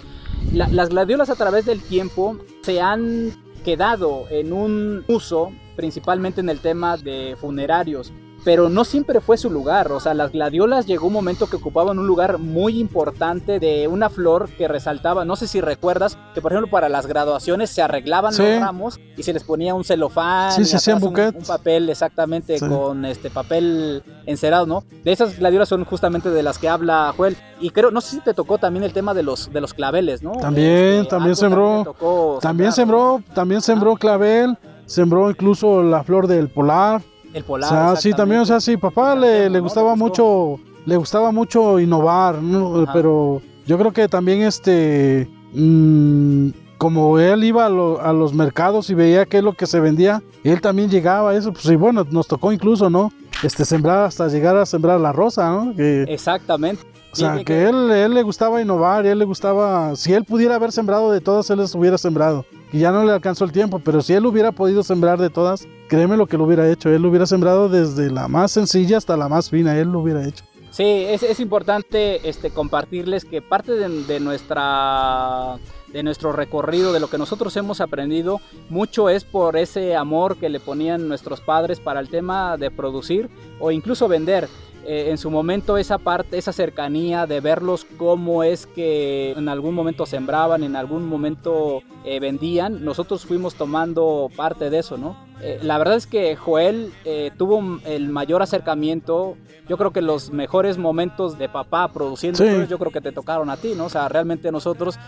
[0.52, 3.32] La, las gladiolas a través del tiempo se han
[3.64, 8.12] quedado en un uso principalmente en el tema de funerarios
[8.44, 9.92] pero no siempre fue su lugar.
[9.92, 14.10] O sea, las gladiolas llegó un momento que ocupaban un lugar muy importante de una
[14.10, 15.24] flor que resaltaba.
[15.24, 18.42] No sé si recuerdas que, por ejemplo, para las graduaciones se arreglaban sí.
[18.42, 23.04] los ramos y se les ponía un celofán, sí, sí, un, un, papel exactamente con
[23.04, 24.84] este papel encerado, ¿no?
[25.04, 27.36] De esas gladiolas son justamente de las que habla Joel.
[27.60, 30.22] Y creo, no sé si te tocó también el tema de los de los claveles,
[30.22, 30.32] ¿no?
[30.32, 31.84] También, este, también sembró.
[31.84, 37.02] También, también sembró, también sembró clavel, sembró incluso la flor del polar.
[37.32, 37.72] El polar.
[37.72, 41.78] O sea, sí, también, o sea, sí, papá le, le gustaba mucho, le gustaba mucho
[41.80, 42.84] innovar, ¿no?
[42.92, 48.90] pero yo creo que también este, mmm, como él iba a, lo, a, los mercados
[48.90, 51.76] y veía qué es lo que se vendía, él también llegaba a eso, pues y
[51.76, 53.12] bueno, nos tocó incluso, ¿no?
[53.42, 55.74] Este, sembrar hasta llegar a sembrar la rosa, ¿no?
[55.74, 56.82] Que, Exactamente.
[57.12, 60.54] O sea, que, que él, él le gustaba innovar, él le gustaba, si él pudiera
[60.56, 62.44] haber sembrado de todas, él les hubiera sembrado.
[62.72, 65.68] Y ya no le alcanzó el tiempo, pero si él hubiera podido sembrar de todas,
[65.92, 66.88] créeme lo que lo hubiera hecho.
[66.88, 70.26] Él lo hubiera sembrado desde la más sencilla hasta la más fina, él lo hubiera
[70.26, 70.42] hecho.
[70.70, 75.58] Sí, es, es importante este, compartirles que parte de, de, nuestra
[75.92, 80.48] de nuestro recorrido, de lo que nosotros hemos aprendido, mucho es por ese amor que
[80.48, 83.28] le ponían nuestros padres para el tema de producir
[83.60, 84.48] o incluso vender.
[84.84, 89.74] Eh, en su momento esa parte, esa cercanía de verlos cómo es que en algún
[89.74, 95.16] momento sembraban, en algún momento eh, vendían, nosotros fuimos tomando parte de eso, ¿no?
[95.40, 99.36] Eh, la verdad es que Joel eh, tuvo el mayor acercamiento.
[99.68, 102.66] Yo creo que los mejores momentos de papá produciendo Sí.
[102.68, 103.86] yo creo que te tocaron a ti, ¿no?
[103.86, 104.98] O sea, realmente nosotros,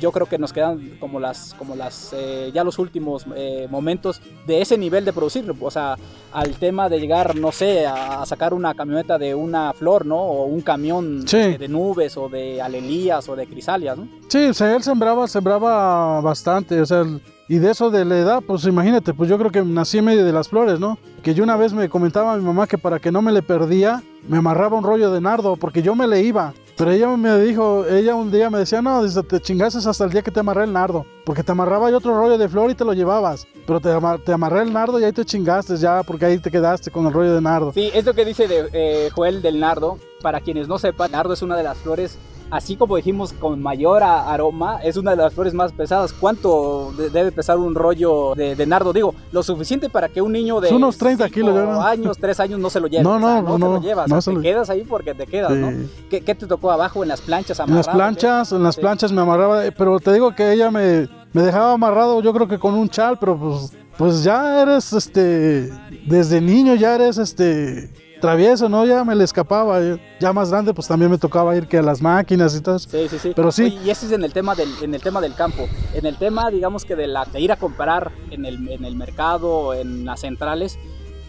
[0.00, 4.20] yo creo que nos quedan como las, como las, eh, ya los últimos eh, momentos
[4.46, 5.52] de ese nivel de producir.
[5.60, 5.96] O sea,
[6.32, 10.16] al tema de llegar, no sé, a, a sacar una camioneta de una flor, ¿no?
[10.18, 11.36] O un camión Sí.
[11.36, 14.08] de, de nubes o de alelías o de crisalias, ¿no?
[14.28, 18.18] Sí, o sea, él sembraba, sembraba bastante, o sea, el- y de eso de la
[18.18, 20.98] edad, pues imagínate, pues yo creo que nací en medio de las flores, ¿no?
[21.22, 24.02] Que yo una vez me comentaba mi mamá que para que no me le perdía,
[24.28, 26.52] me amarraba un rollo de nardo, porque yo me le iba.
[26.76, 30.10] Pero ella me dijo, ella un día me decía, no, dice, te chingases hasta el
[30.10, 32.74] día que te amarré el nardo, porque te amarraba yo otro rollo de flor y
[32.74, 36.02] te lo llevabas, pero te, ama- te amarré el nardo y ahí te chingaste ya,
[36.02, 37.72] porque ahí te quedaste con el rollo de nardo.
[37.72, 41.40] Sí, esto que dice de, eh, Joel del nardo, para quienes no sepan, nardo es
[41.40, 42.18] una de las flores,
[42.50, 46.12] así como dijimos, con mayor aroma, es una de las flores más pesadas.
[46.12, 48.92] ¿Cuánto de- debe pesar un rollo de, de nardo?
[48.92, 51.82] Digo, lo suficiente para que un niño de unos 30 cinco kilos, no.
[51.82, 53.02] años, 3 años no se lo lleve.
[53.04, 54.42] No, O sea, no, no, no, te lo llevas, no o sea, se te lo-
[54.42, 55.70] quedas ahí porque te quedas, ¿no?
[55.70, 55.90] Sí.
[56.10, 58.80] ¿Qué, qué te tocó abajo en las planchas En las amarrado, planchas, en las Sí.
[58.80, 62.46] planchas me amarraba, eh, pero te digo que ella me, me dejaba amarrado, yo creo
[62.48, 65.70] que con un chal, pero pues, pues ya eres, este,
[66.06, 68.84] desde niño ya eres, este, travieso, ¿no?
[68.86, 69.78] Ya me le escapaba,
[70.20, 72.88] ya más grande, pues también me tocaba ir que a las máquinas y todo eso.
[72.90, 73.32] Sí, sí, sí.
[73.34, 73.64] Pero sí.
[73.64, 75.68] Oye, y ese es en el tema del, en el tema del campo.
[75.94, 78.96] En el tema, digamos que de, la, de ir a comprar en el, en el
[78.96, 80.78] mercado, en las centrales,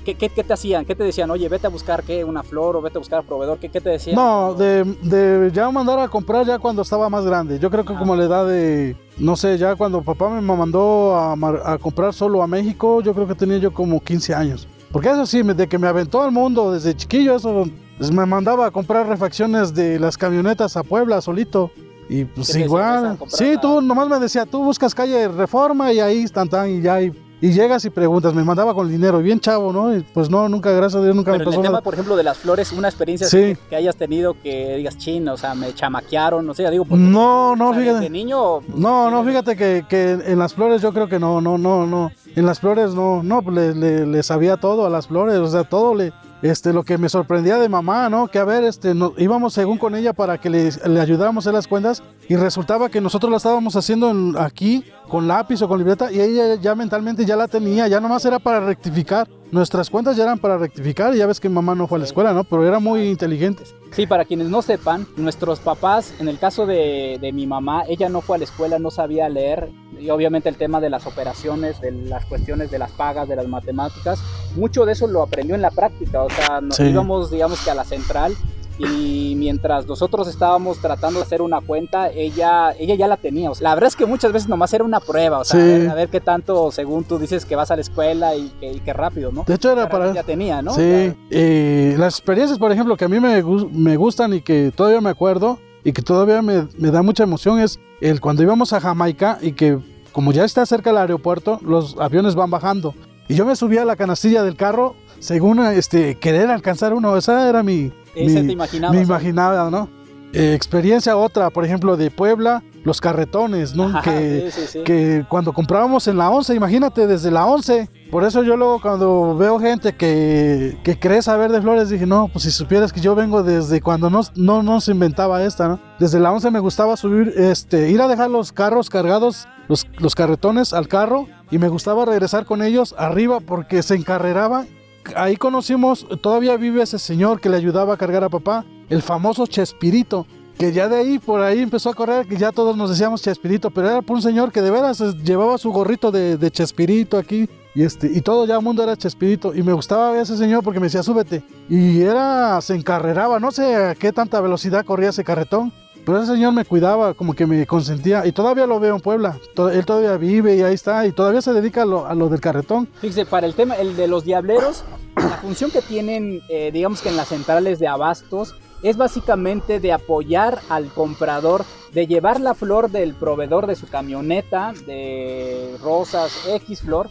[0.06, 0.86] ¿qué, qué, qué te hacían?
[0.86, 1.30] ¿Qué te decían?
[1.32, 3.58] Oye, vete a buscar qué, una flor o vete a buscar proveedor.
[3.60, 4.16] ¿Qué, qué te decían?
[4.16, 7.60] No, de, de ya mandar a comprar ya cuando estaba más grande.
[7.60, 8.00] Yo creo que Ah.
[8.00, 12.48] como la edad de, no sé, ya cuando papá me mandó a comprar solo a
[12.48, 14.68] México, yo creo que tenía yo como 15 años.
[14.92, 17.66] Porque eso sí, de que me aventó al mundo desde chiquillo, eso
[17.98, 21.72] pues, me mandaba a comprar refacciones de las camionetas a Puebla solito.
[22.10, 23.18] Y pues igual.
[23.28, 27.02] Sí, tú nomás me decía, tú buscas calle Reforma y ahí están tan y ya.
[27.02, 29.96] Y, y llegas y preguntas, me mandaba con dinero, bien chavo, ¿no?
[29.96, 31.82] Y pues no, nunca, gracias a Dios, nunca Pero me en el pasó tema, nada.
[31.84, 33.38] por ejemplo, de las flores, una experiencia Sí.
[33.38, 36.86] que, que hayas tenido que digas, chin, o sea, me chamaquearon, no sé, ya digo,
[36.86, 38.00] porque, No, no, o sea, fíjate.
[38.00, 38.62] desde niño...
[38.62, 41.86] pues, No, no, fíjate que, que en las flores yo creo que no, no, no,
[41.86, 42.12] no.
[42.36, 45.48] En las flores no, no, pues le, le, le sabía todo a las flores, o
[45.48, 48.28] sea, todo le, este, lo que me sorprendía de mamá, ¿no?
[48.28, 51.50] Que a ver, este, no- íbamos según con ella para que le, le ayudáramos a
[51.50, 55.68] hacer las cuentas y resultaba que nosotros la estábamos haciendo en- aquí con lápiz o
[55.68, 59.28] con libreta y ella ya mentalmente ya la tenía, ya nomás era para rectificar.
[59.50, 62.06] Nuestras cuentas ya eran para rectificar y ya ves que mamá no fue a la
[62.06, 62.44] escuela, ¿no?
[62.44, 63.64] Pero era muy inteligente.
[63.94, 68.10] Sí, para quienes no sepan, nuestros papás, en el caso de, de mi mamá, ella
[68.10, 71.80] no fue a la escuela, no sabía leer, y obviamente el tema de las operaciones,
[71.80, 74.20] de las cuestiones de las pagas, de las matemáticas,
[74.58, 76.84] mucho de eso lo aprendió en la práctica, o sea, nos Sí.
[76.84, 78.34] íbamos, digamos que a la central,
[78.80, 83.50] y mientras nosotros estábamos tratando de hacer una cuenta, ella, ella ya la tenía.
[83.52, 85.66] O sea, la verdad es que muchas veces nomás era una prueba, o sea, Sí.
[85.72, 88.50] a, ver, a ver qué tanto, según tú dices que vas a la escuela y
[88.60, 89.44] que, y que rápido, ¿no?
[89.48, 90.14] De hecho era para...
[90.14, 90.74] Ya tenía, ¿no?
[90.74, 94.72] Sí, Ya- eh, las experiencias, por ejemplo, que a mí me, me gustan y que
[94.76, 98.74] todavía me acuerdo y que todavía me, me da mucha emoción es el cuando íbamos
[98.74, 99.78] a Jamaica y que
[100.12, 102.94] como ya está cerca el aeropuerto, los aviones van bajando.
[103.30, 107.16] Y yo me subía a la canastilla del carro según este, querer alcanzar uno.
[107.18, 107.92] Esa era mi,
[108.26, 108.54] Ese mi- te
[109.02, 109.90] imaginaba, ¿no?
[110.34, 113.86] Eh, experiencia otra, por ejemplo, de Puebla, los carretones, ¿no?
[113.86, 114.80] Ajá, que, sí, sí, sí.
[114.84, 117.90] que cuando comprábamos en la 11, imagínate, desde la 11.
[118.12, 122.28] Por eso yo luego cuando veo gente que, que cree saber de flores, dije, no,
[122.28, 125.80] pues si supieras que yo vengo desde cuando no, no, no se inventaba esta, ¿no?
[125.98, 130.14] Desde la 11 me gustaba subir, este, ir a dejar los carros cargados, los, los
[130.14, 134.66] carretones al carro, y me gustaba regresar con ellos arriba porque se encarreraba.
[135.16, 139.48] Ahí conocimos, todavía vive ese señor que le ayudaba a cargar a papá, el famoso
[139.48, 140.26] Chespirito
[140.58, 143.70] que ya de ahí por ahí empezó a correr, que ya todos nos decíamos Chespirito,
[143.70, 147.48] pero era por un señor que de veras llevaba su gorrito de, de Chespirito aquí
[147.76, 150.36] y este y todo ya el mundo era Chespirito y me gustaba ver a ese
[150.36, 154.84] señor porque me decía súbete y era se encarreraba, no sé a qué tanta velocidad
[154.84, 155.72] corría ese carretón.
[156.08, 158.26] Pero ese señor me cuidaba, como que me consentía.
[158.26, 159.38] Y todavía lo veo en Puebla.
[159.74, 161.06] Él todavía vive y ahí está.
[161.06, 162.88] Y todavía se dedica a lo, del carretón.
[163.02, 164.86] Fíjese, para el tema, el de los diableros,
[165.18, 169.92] la función que tienen, eh, digamos que en las centrales de abastos, es básicamente de
[169.92, 176.84] apoyar al comprador, de llevar la flor del proveedor de su camioneta, de rosas X
[176.84, 177.10] flor,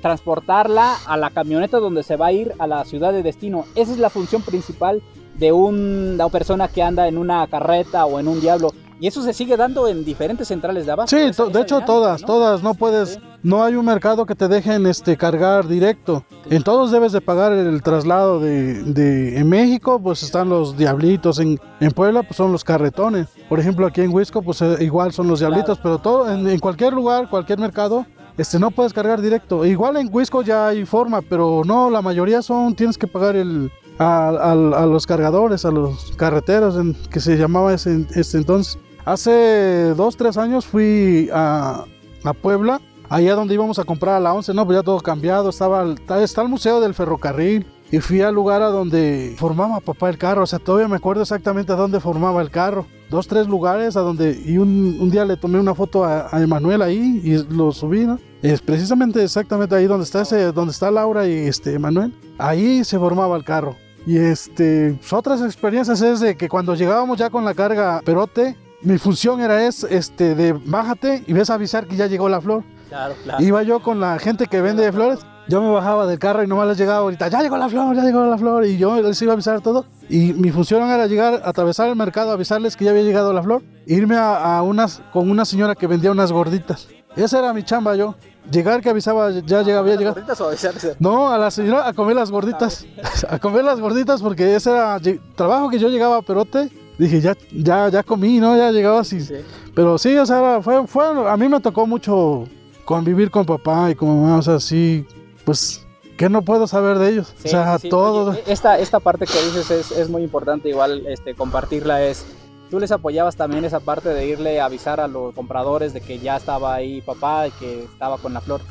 [0.00, 3.64] transportarla a la camioneta donde se va a ir a la ciudad de destino.
[3.74, 5.02] Esa es la función principal
[5.42, 8.70] de un- una persona que anda en una carreta o en un diablo.
[9.00, 11.16] Y eso se sigue dando en diferentes centrales de abasto.
[11.16, 12.26] Sí, esa- to- de esa hecho dinámica, todas, ¿no?
[12.28, 13.18] todas, no puedes, Sí.
[13.42, 16.22] no hay un mercado que te dejen este cargar directo.
[16.48, 21.40] En todos debes de pagar el traslado de, de- en México, pues están los diablitos,
[21.40, 23.26] en, en Puebla pues son los carretones.
[23.48, 26.60] Por ejemplo, aquí en Huisco pues eh, igual son los diablitos, pero todo en, en
[26.60, 28.06] cualquier lugar, cualquier mercado
[28.38, 29.66] este, no puedes cargar directo.
[29.66, 33.70] Igual en Huisco ya hay forma, pero no, la mayoría son, tienes que pagar el,
[33.98, 38.78] a, los cargadores, a los carreteros, en, que se llamaba ese, ese entonces.
[39.04, 41.84] Hace dos, tres años fui a,
[42.24, 45.50] a Puebla, allá donde íbamos a comprar a la 11, no, pues ya todo cambiado,
[45.50, 47.66] estaba está el Museo del Ferrocarril.
[47.90, 51.20] Y fui al lugar a donde formaba papá el carro, o sea, todavía me acuerdo
[51.20, 52.86] exactamente a dónde formaba el carro.
[53.10, 56.42] Dos, tres lugares a donde, y un, un día le tomé una foto a, a
[56.42, 58.18] Emanuel ahí y lo subí, ¿no?
[58.40, 62.14] Es precisamente exactamente ahí donde está ese, donde está Laura y este Emanuel.
[62.42, 63.76] Ahí se formaba el carro.
[64.04, 68.56] Y este, pues, otras experiencias es de que cuando llegábamos ya con la carga perote,
[68.82, 72.40] mi función era es, este, de bájate y ves a avisar que ya llegó la
[72.40, 72.64] flor.
[72.88, 73.44] Claro, claro.
[73.44, 75.20] Iba yo con la gente que vende flores.
[75.48, 78.02] Yo me bajaba del carro y nomás les llegaba ahorita, ya llegó la flor, ya
[78.02, 78.66] llegó la flor.
[78.66, 79.86] Y yo les iba a avisar todo.
[80.08, 83.62] Y mi función era llegar, atravesar el mercado, avisarles que ya había llegado la flor.
[83.86, 86.88] e irme a, a unas, con una señora que vendía unas gorditas.
[87.16, 88.14] Esa era mi chamba yo.
[88.50, 90.14] Llegar que avisaba, ya llegaba, había llegado.
[90.14, 90.96] ¿Gorditas o avisarse?
[90.98, 92.84] No, a la señora a comer las gorditas.
[93.28, 94.98] A comer las gorditas porque ese era
[95.36, 96.70] trabajo que yo llegaba a Perote.
[96.98, 98.56] Dije, ya, ya, ya comí, ¿no?
[98.56, 99.20] Ya llegaba así.
[99.20, 99.34] Sí.
[99.74, 102.46] Pero sí, o sea, fue, fue, a mí me tocó mucho
[102.84, 105.06] convivir con papá y con mamá, o sea, sí,
[105.44, 107.32] pues, ¿qué no puedo saber de ellos?
[107.38, 107.88] Sí, o sea, sí.
[107.88, 108.32] todo.
[108.32, 112.24] Oye, esta, esta parte que dices es, es muy importante, igual este, compartirla es...
[112.72, 116.18] Tú les apoyabas también esa parte de irle a avisar a los compradores de que
[116.18, 118.62] ya estaba ahí papá y que estaba con la flor.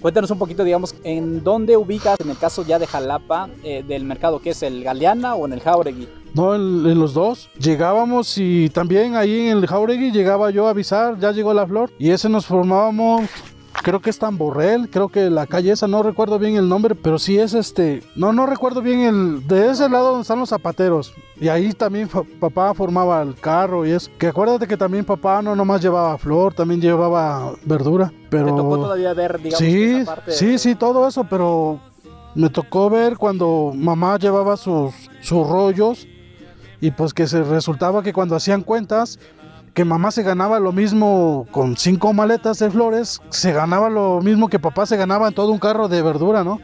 [0.00, 4.04] Cuéntanos un poquito, digamos, en dónde ubicas, en el caso ya de Jalapa, eh, del
[4.04, 6.08] mercado, que es el Galeana o en el Jauregui.
[6.32, 7.50] No, en, los dos.
[7.58, 11.90] Llegábamos y también ahí en el Jauregui llegaba yo a avisar, ya llegó la flor.
[11.98, 13.28] Y ese nos formábamos,
[13.82, 17.18] creo que es Tamborrel, creo que la calle esa, no recuerdo bien el nombre, pero
[17.18, 21.14] sí es este, no, no recuerdo bien el, de ese lado donde están los zapateros.
[21.40, 22.08] Y ahí también
[22.40, 24.10] papá formaba el carro y eso.
[24.18, 28.12] Que acuérdate que también papá no nomás llevaba flor, también llevaba verdura.
[28.30, 28.46] Pero...
[28.46, 30.32] ¿Te tocó todavía ver, digamos, Sí, esa parte?
[30.32, 31.78] sí, sí, todo eso, pero
[32.34, 36.06] me tocó ver cuando mamá llevaba sus, sus rollos
[36.80, 39.18] y pues que se resultaba que cuando hacían cuentas,
[39.76, 44.48] que mamá se ganaba lo mismo con cinco maletas de flores, se ganaba lo mismo
[44.48, 46.58] que papá se ganaba en todo un carro de verdura, ¿no?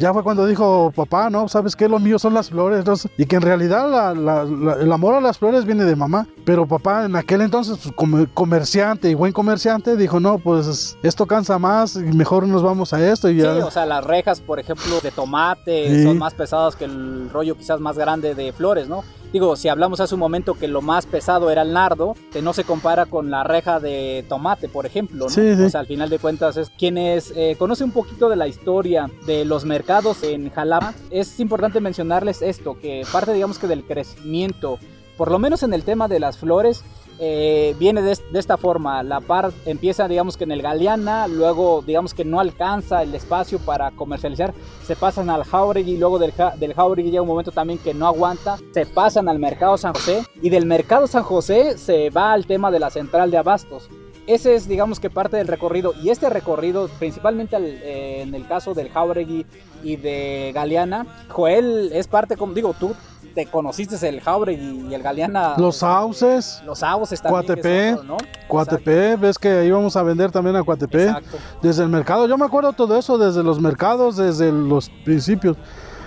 [0.00, 2.94] Ya fue cuando dijo papá, no, sabes qué, lo mío son las flores, ¿no?
[3.16, 6.26] y que en realidad la- la- la- el amor a las flores viene de mamá,
[6.44, 11.26] pero papá en aquel entonces, pues, como comerciante y buen comerciante, dijo, no, pues esto
[11.26, 13.64] cansa más y mejor nos vamos a esto y Sí, ya.
[13.64, 16.02] o sea, las rejas, por ejemplo, de tomate Sí.
[16.02, 19.04] son más pesadas que el rollo quizás más grande de flores, ¿no?
[19.32, 22.52] Digo, si hablamos hace un momento que lo más pesado era el nardo, que no
[22.52, 25.30] se compara con la reja de tomate, por ejemplo, ¿no?
[25.30, 25.62] Sí, sí.
[25.62, 29.10] O sea, al final de cuentas, es quienes eh, conocen un poquito de la historia
[29.26, 34.78] de los mercados en Jalapa, es importante mencionarles esto, que parte, digamos que del crecimiento,
[35.16, 36.84] por lo menos en el tema de las flores,
[37.18, 39.02] eh, viene de, de esta forma.
[39.02, 43.58] La par empieza, digamos que en el Galeana, luego, digamos que no alcanza el espacio
[43.58, 44.52] para comercializar,
[44.84, 48.58] se pasan al Jauregui, luego del, del Jauregui llega un momento también que no aguanta,
[48.72, 52.70] se pasan al Mercado San José y del Mercado San José se va al tema
[52.70, 53.88] de la central de abastos.
[54.26, 55.94] Ese es, digamos que parte del recorrido.
[56.02, 59.46] Y este recorrido, principalmente al- eh, en el caso del Jauregui
[59.84, 62.92] y de Galeana, Joel es parte, como digo, tú
[63.36, 65.56] te conociste el Jauregui y el Galeana.
[65.58, 67.44] Los sauces, Los sauces también.
[67.44, 68.16] Coatepec, otro, ¿no?
[68.48, 71.04] Coatepé, ves que íbamos a vender también a Coatepé.
[71.04, 71.36] Exacto.
[71.60, 75.58] Desde el mercado, yo me acuerdo todo eso, desde los mercados, desde los principios.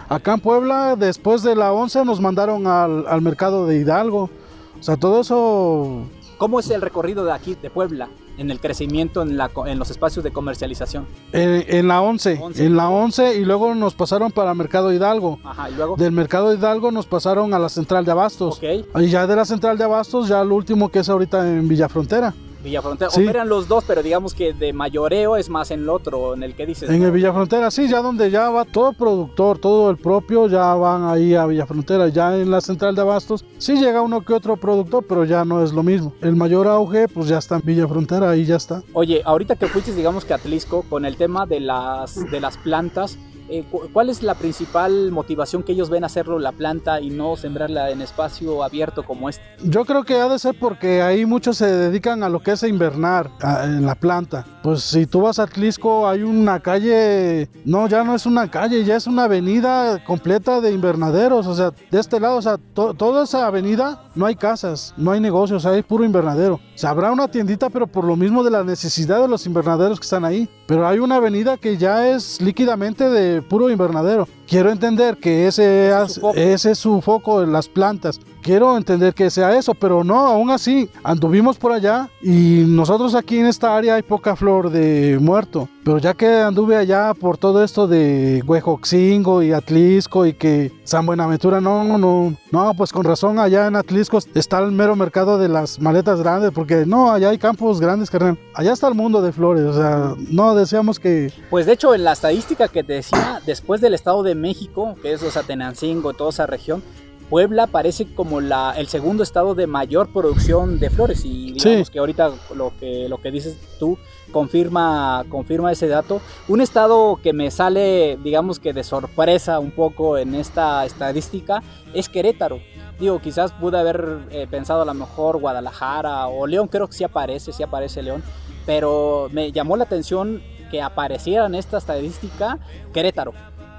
[0.09, 4.31] Acá en Puebla, después de la 11, nos mandaron al, al mercado de Hidalgo.
[4.79, 6.07] O sea, todo eso
[6.39, 9.89] ¿Cómo es el recorrido de aquí, de Puebla, en el crecimiento en, la, en los
[9.91, 11.05] espacios de comercialización?
[11.31, 12.65] en, en la 11, 11.
[12.65, 15.39] En la 11 y luego nos pasaron para Mercado Hidalgo.
[15.43, 15.95] Ajá, y luego.
[15.95, 18.57] Del Mercado Hidalgo nos pasaron a la Central de Abastos.
[18.57, 18.63] Ok,
[19.01, 22.33] Y ya de la Central de Abastos, ya lo último que es ahorita en Villafrontera.
[22.63, 23.09] Villafrontera.
[23.11, 23.23] Sí.
[23.23, 26.55] Operan los dos, pero digamos que de mayoreo es más en el otro, en el
[26.55, 26.89] que dices.
[26.89, 27.05] En ¿no?
[27.05, 31.35] el Villafrontera, sí, ya donde ya va todo productor, todo el propio, ya van ahí
[31.35, 32.09] a Villafrontera.
[32.09, 35.63] Ya en la central de abastos, sí llega uno que otro productor, pero ya no
[35.63, 36.13] es lo mismo.
[36.21, 38.83] El mayor auge, pues ya está en Villafrontera, ahí ya está.
[38.93, 42.57] Oye, ahorita que fuiste, digamos que a Atlisco, con el tema de las, de las
[42.57, 43.17] plantas,
[43.49, 47.35] eh, cu- ¿cuál es la principal motivación que ellos ven hacerlo la planta y no
[47.35, 49.43] sembrarla en espacio abierto como este?
[49.63, 52.63] Yo creo que ha de ser porque ahí muchos se dedican a lo que es
[52.63, 54.45] invernar a- en la planta.
[54.63, 58.83] Pues si tú vas a Atlisco, hay una calle, no, ya no es una calle,
[58.83, 61.47] ya es una avenida completa de invernaderos.
[61.47, 65.11] O sea, de este lado, o sea, to- toda esa avenida no hay casas, no
[65.11, 66.55] hay negocios, hay puro invernadero.
[66.55, 69.99] O sea, habrá una tiendita, pero por lo mismo de la necesidad de los invernaderos
[69.99, 70.49] que están ahí.
[70.67, 74.27] Pero hay una avenida que ya es líquidamente de puro invernadero.
[74.47, 76.33] Quiero entender que ese, Ese es su foco.
[76.37, 78.19] ese es su foco en las plantas.
[78.41, 83.39] Quiero entender que sea eso, pero no, aún así, anduvimos por allá y nosotros aquí
[83.39, 85.67] en esta área hay poca flor de muerto.
[85.83, 91.05] Pero ya que anduve allá por todo esto de Huejoxingo y Atlisco y que San
[91.05, 95.49] Buenaventura, no, no, no, pues con razón allá en Atlisco está el mero mercado de
[95.49, 98.37] las maletas grandes, porque no, allá hay campos grandes, carnal.
[98.53, 101.31] Allá está el mundo de flores, o sea, no deseamos que...
[101.49, 105.13] Pues de hecho, en la estadística que te decía, después del Estado de México, que
[105.13, 106.83] es o sea, Tenancingo, toda esa región,
[107.29, 111.99] Puebla parece como la, el segundo estado de mayor producción de flores y digamos que
[111.99, 113.97] ahorita lo que, lo que dices tú
[114.31, 116.21] confirma, confirma ese dato.
[116.47, 121.61] Un estado que me sale, digamos que de sorpresa un poco en esta estadística
[121.93, 122.59] es Querétaro.
[122.99, 127.03] Digo, quizás pude haber eh, pensado a lo mejor Guadalajara o León, creo que sí
[127.03, 128.23] aparece, sí aparece León,
[128.65, 132.59] pero me llamó la atención que apareciera en esta estadística
[132.93, 133.33] Querétaro.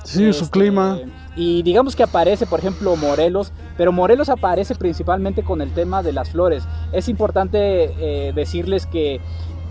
[0.05, 0.99] Sí, su este, clima.
[1.37, 6.13] Y digamos que aparece, por ejemplo, Morelos, pero Morelos aparece principalmente con el tema de
[6.13, 6.65] las flores.
[6.93, 9.21] Es importante eh, decirles que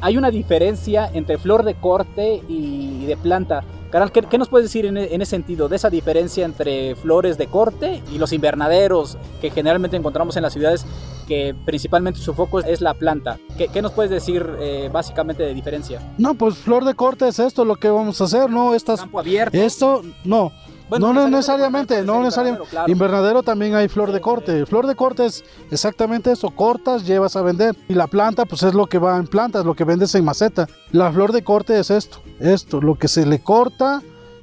[0.01, 3.63] hay una diferencia entre flor de corte y de planta.
[3.91, 8.03] Caral, ¿qué, nos puedes decir en, ese sentido de esa diferencia entre flores de corte
[8.13, 10.85] y los invernaderos que generalmente encontramos en las ciudades,
[11.29, 13.39] que principalmente su foco es la planta?
[13.57, 16.01] ¿Qué, nos puedes decir eh, básicamente de diferencia?
[16.17, 18.73] No, pues flor de corte es esto lo que vamos a hacer, ¿no?
[18.73, 19.57] Estas, Campo abierto.
[19.57, 20.51] Esto, no
[20.97, 22.65] no, necesariamente, no necesariamente.
[22.87, 24.65] Invernadero también hay flor de corte.
[24.65, 27.75] Flor de corte es exactamente eso, cortas, llevas a vender.
[27.87, 30.67] Y la planta, pues es lo que va en plantas, lo que vendes en maceta.
[30.91, 34.01] La flor de corte es esto, esto, lo que se le corta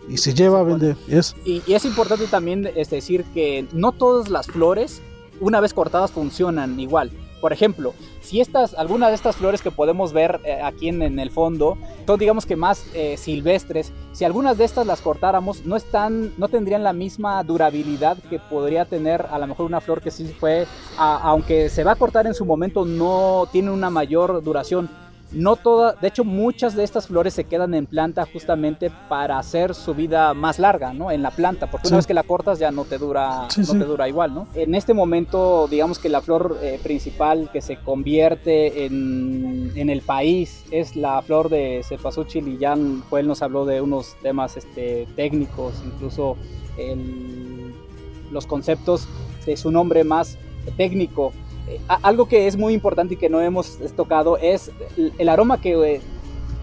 [0.08, 0.96] y se lleva a vender.
[1.44, 5.02] Y, y es importante también es decir que no todas las flores,
[5.40, 7.10] una vez cortadas, funcionan igual.
[7.40, 11.30] Por ejemplo, si estas, algunas de estas flores que podemos ver eh, aquí en, el
[11.30, 11.76] fondo
[12.06, 16.48] son digamos que más eh, silvestres, si algunas de estas las cortáramos no están, no
[16.48, 20.66] tendrían la misma durabilidad que podría tener a lo mejor una flor que sí fue,
[20.98, 24.88] aunque se va a cortar en su momento, no tiene una mayor duración
[25.32, 29.74] no todas, de hecho muchas de estas flores se quedan en planta justamente para hacer
[29.74, 31.10] su vida más larga, ¿no?
[31.10, 33.84] En la planta, porque una vez que la cortas ya no te dura, no te
[33.84, 34.46] dura igual, ¿no?
[34.54, 40.02] En este momento, digamos que la flor eh, principal que se convierte en, en, el
[40.02, 42.76] país es la flor de cempasúchil y ya
[43.10, 46.36] pues, él nos habló de unos temas este, técnicos, incluso
[48.30, 49.08] los conceptos
[49.46, 50.36] de su nombre más
[50.76, 51.32] técnico
[52.02, 54.70] algo que es muy importante y que no hemos tocado es
[55.18, 56.00] el, aroma que,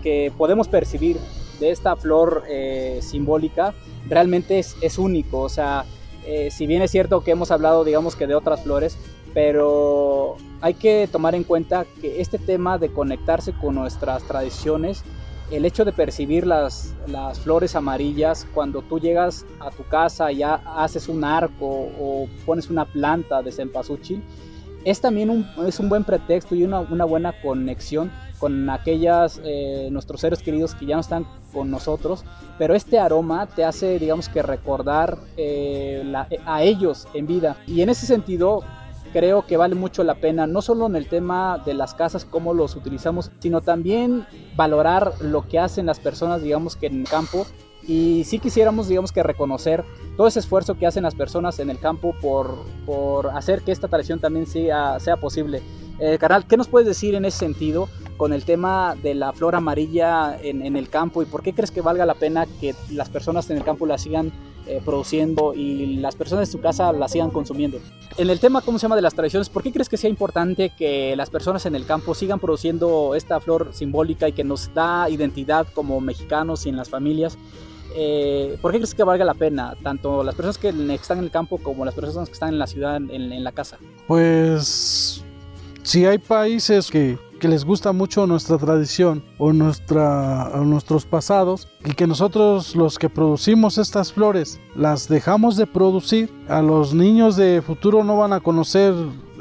[0.01, 1.17] que, podemos percibir
[1.59, 3.73] de esta flor eh, simbólica
[4.07, 5.39] realmente es, es, único.
[5.39, 5.85] O sea,
[6.25, 8.97] eh, si bien es cierto que hemos hablado, digamos que de otras flores,
[9.33, 15.03] pero hay que tomar en cuenta que este tema de conectarse con nuestras tradiciones,
[15.51, 20.37] el hecho de percibir las, las flores amarillas cuando tú llegas a tu casa y
[20.37, 21.67] ya haces un arco
[21.99, 24.23] o pones una planta de cempasúchil,
[24.85, 29.87] es también un, es un buen pretexto y una, una buena conexión con aquellas, eh,
[29.89, 32.25] nuestros seres queridos que ya no están con nosotros,
[32.57, 36.03] pero este aroma te hace, digamos que recordar eh,
[36.45, 37.55] a ellos en vida.
[37.67, 38.63] Y en ese sentido,
[39.13, 42.53] creo que vale mucho la pena, no solo en el tema de las casas, cómo
[42.53, 44.25] los utilizamos, sino también
[44.57, 47.45] valorar lo que hacen las personas, digamos que en el campo,
[47.87, 49.83] y sí quisiéramos, digamos que reconocer
[50.15, 53.87] todo ese esfuerzo que hacen las personas en el campo por, por hacer que esta
[53.87, 55.61] tradición también sea, sea posible.
[55.99, 59.55] Eh, Carnal, ¿qué nos puedes decir en ese sentido con el tema de la flor
[59.55, 63.09] amarilla en, en, el campo y por qué crees que valga la pena que las
[63.09, 64.31] personas en el campo la sigan
[64.65, 67.79] eh, produciendo y las personas en su casa la sigan consumiendo?
[68.17, 70.69] En el tema, ¿cómo se llama?, de las tradiciones, ¿por qué crees que sea importante
[70.69, 75.09] que las personas en el campo sigan produciendo esta flor simbólica y que nos da
[75.09, 77.37] identidad como mexicanos y en las familias?
[77.95, 79.75] Eh, ¿por qué crees que valga la pena?
[79.83, 82.67] Tanto las personas que están en el campo como las personas que están en la
[82.67, 83.77] ciudad, en, la casa.
[84.07, 85.23] Pues
[85.83, 92.73] si hay países que, les gusta mucho nuestra tradición o, nuestros pasados y que nosotros
[92.73, 98.15] los que producimos estas flores las dejamos de producir, a los niños de futuro no
[98.15, 98.93] van a conocer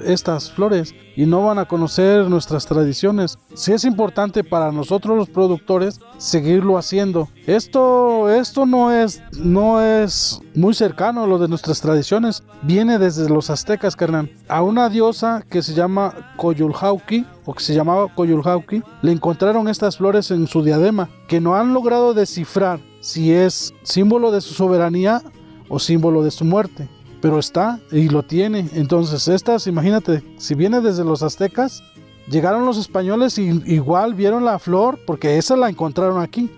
[0.05, 3.38] estas flores y no van a conocer nuestras tradiciones.
[3.55, 7.28] Si es importante para nosotros los productores seguirlo haciendo.
[7.46, 12.42] Esto, esto no es, no es muy cercano a lo de nuestras tradiciones.
[12.62, 14.30] Viene desde los aztecas, carnal.
[14.48, 19.96] A una diosa que se llama Coyulhauqui o que se llamaba Coyulhauqui, le encontraron estas
[19.96, 25.22] flores en su diadema que no han logrado descifrar si es símbolo de su soberanía
[25.68, 26.88] o símbolo de su muerte
[27.23, 28.68] pero está y lo tiene.
[28.75, 31.83] Entonces, estas, imagínate, si viene desde los aztecas,
[32.29, 36.51] llegaron los españoles y igual vieron la flor, porque esa la encontraron aquí.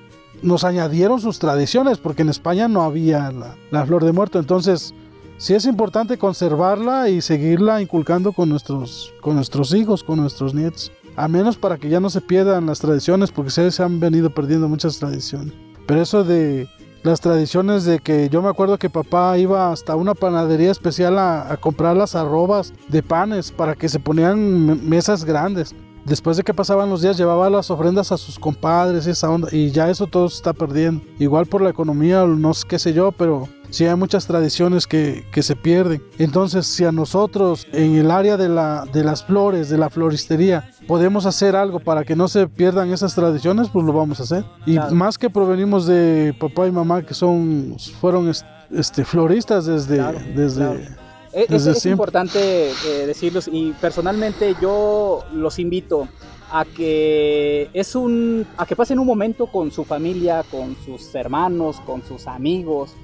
[0.43, 3.31] Nos añadieron sus tradiciones, porque en España no había
[3.71, 4.39] la, flor de muerto.
[4.39, 4.95] Entonces,
[5.37, 10.91] sí es importante conservarla y seguirla inculcando con nuestros, con nuestros hijos, con nuestros nietos.
[11.17, 14.67] A menos para que ya no se pierdan las tradiciones, porque se han venido perdiendo
[14.67, 15.53] muchas tradiciones.
[15.87, 16.67] Pero eso de
[17.05, 21.57] las tradiciones de que yo me acuerdo que papá iba hasta una panadería especial a,
[21.61, 25.75] comprar las arrobas de panes para que se ponían mesas grandes.
[26.05, 29.49] Después de que pasaban los días llevaba las ofrendas a sus compadres y esa onda
[29.51, 31.03] y ya eso todo se está perdiendo.
[31.19, 35.27] Igual por la economía, no sé qué sé yo, pero sí hay muchas tradiciones que,
[35.33, 36.03] que, se pierden.
[36.19, 40.71] Entonces, si a nosotros en el área de, la, de las flores, de la floristería,
[40.87, 44.45] podemos hacer algo para que no se pierdan esas tradiciones, pues lo vamos a hacer.
[44.67, 48.31] Y más que provenimos de papá y mamá que son fueron
[48.71, 50.03] este floristas desde
[50.35, 51.04] desde
[51.35, 56.07] Es, importante eh, decirlos y personalmente yo los invito
[56.53, 61.81] a que es un a que pasen un momento con su familia, con sus hermanos,
[61.81, 62.95] con sus amigos,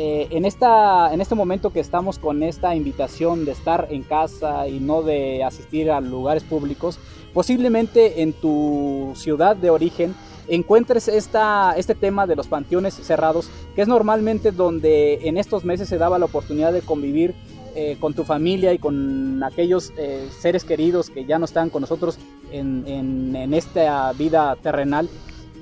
[0.00, 4.68] eh, en, esta, en este momento que estamos con esta invitación de estar en casa
[4.68, 7.00] y no de asistir a lugares públicos,
[7.34, 10.14] posiblemente en tu ciudad de origen
[10.46, 15.88] encuentres esta, este tema de los panteones cerrados, que es normalmente donde en estos meses
[15.88, 17.34] se daba la oportunidad de convivir
[17.80, 21.82] eh, con tu familia y con aquellos eh, seres queridos que ya no están con
[21.82, 22.18] nosotros
[22.50, 25.08] en, esta vida terrenal.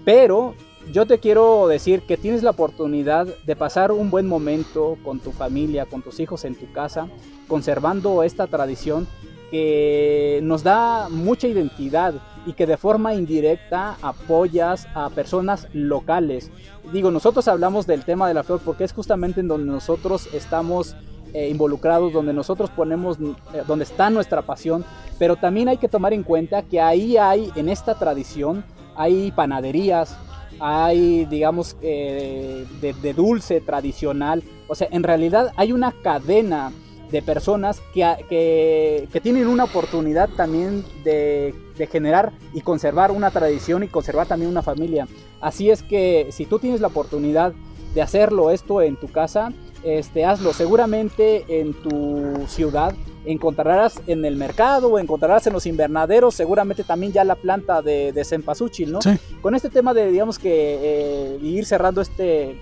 [0.03, 0.55] Pero
[0.95, 5.31] yo te quiero decir que tienes la oportunidad de pasar un buen momento con tu
[5.31, 7.07] familia, con tus hijos en tu casa,
[7.49, 9.07] conservando esta tradición
[9.51, 12.14] que nos da mucha identidad
[12.47, 16.51] y que de forma indirecta apoyas a personas locales.
[16.95, 20.97] Digo, nosotros hablamos del tema de la flor porque es justamente en donde nosotros estamos
[21.35, 24.85] eh, involucrados, donde nosotros ponemos, eh, donde está nuestra pasión,
[25.18, 28.64] pero también hay que tomar en cuenta que ahí hay, en esta tradición,
[28.95, 30.16] hay panaderías,
[30.61, 34.43] hay, digamos, eh, de, dulce tradicional.
[34.68, 36.72] O sea, en realidad hay una cadena
[37.11, 43.85] de personas que, que, tienen una oportunidad también de, de, generar y conservar una tradición
[43.85, 45.07] y conservar también una familia.
[45.41, 47.53] Así es que si tú tienes la oportunidad
[47.95, 49.53] de hacerlo esto en tu casa,
[49.87, 50.53] este, hazlo.
[50.53, 52.93] Seguramente en tu ciudad
[53.24, 58.12] encontrarás en el mercado o encontrarás en los invernaderos seguramente también ya la planta de,
[58.12, 58.99] de cempasúchil, ¿no?
[59.41, 62.61] Con este tema de, digamos que, eh, ir cerrando este,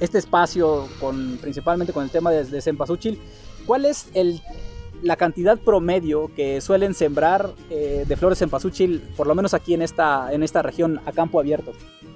[0.00, 3.20] este espacio con, principalmente con el tema de, de cempasúchil,
[3.64, 4.42] ¿cuál es el
[5.02, 9.82] la cantidad promedio que suelen sembrar eh, de flores cempasúchil, por lo menos aquí en
[9.82, 11.72] esta, en esta región a campo abierto?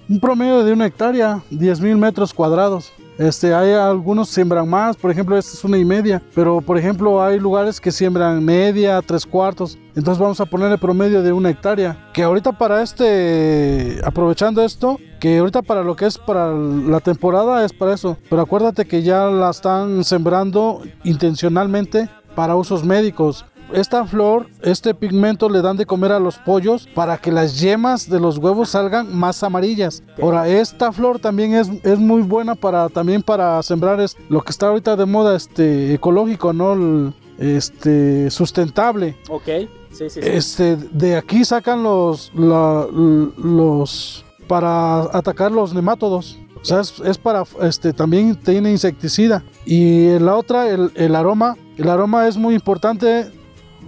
[0.08, 2.92] Un promedio de una hectárea, 10 mil metros cuadrados.
[3.22, 7.22] Este, hay algunos siembran más, por ejemplo, esta es una y media, pero por ejemplo
[7.22, 11.50] hay lugares que siembran media, tres cuartos, entonces vamos a poner el promedio de una
[11.50, 16.98] hectárea, que ahorita para este, aprovechando esto, que ahorita para lo que es para la
[16.98, 23.44] temporada es para eso, pero acuérdate que ya la están sembrando intencionalmente para usos médicos,
[23.72, 28.08] esta flor, este pigmento le dan de comer a los pollos para que las yemas
[28.08, 30.02] de los huevos salgan más amarillas.
[30.20, 34.50] Ahora, esta flor también es, es muy buena para también para sembrar es, lo que
[34.50, 37.12] está ahorita de moda este ecológico, ¿no?
[37.38, 39.16] este sustentable.
[39.28, 39.48] Ok.
[39.90, 40.20] Sí, sí, sí.
[40.22, 46.38] Este, de aquí sacan los, los para atacar los nemátodos.
[46.62, 49.42] O sea, es, para, este, también tiene insecticida.
[49.66, 53.30] Y la otra, el, el aroma, el aroma es muy importante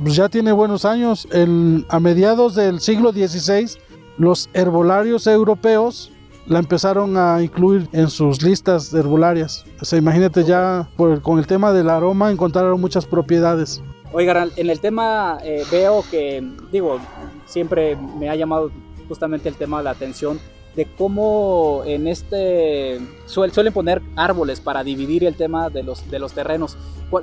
[0.03, 1.29] pues ya tiene buenos años.
[1.89, 3.79] a mediados del siglo XVI,
[4.19, 6.11] los herbolarios europeos
[6.47, 9.65] la empezaron a incluir en sus listas herbolarias.
[9.81, 13.83] O sea, imagínate ya con el tema del aroma encontraron muchas propiedades.
[14.13, 17.01] Oigan, en el tema eh, veo que, digo,
[17.47, 18.71] siempre me ha llamado
[19.09, 20.39] justamente el tema de la atención
[20.77, 26.33] de cómo en este suelen poner árboles para dividir el tema de los, de los
[26.33, 26.77] terrenos.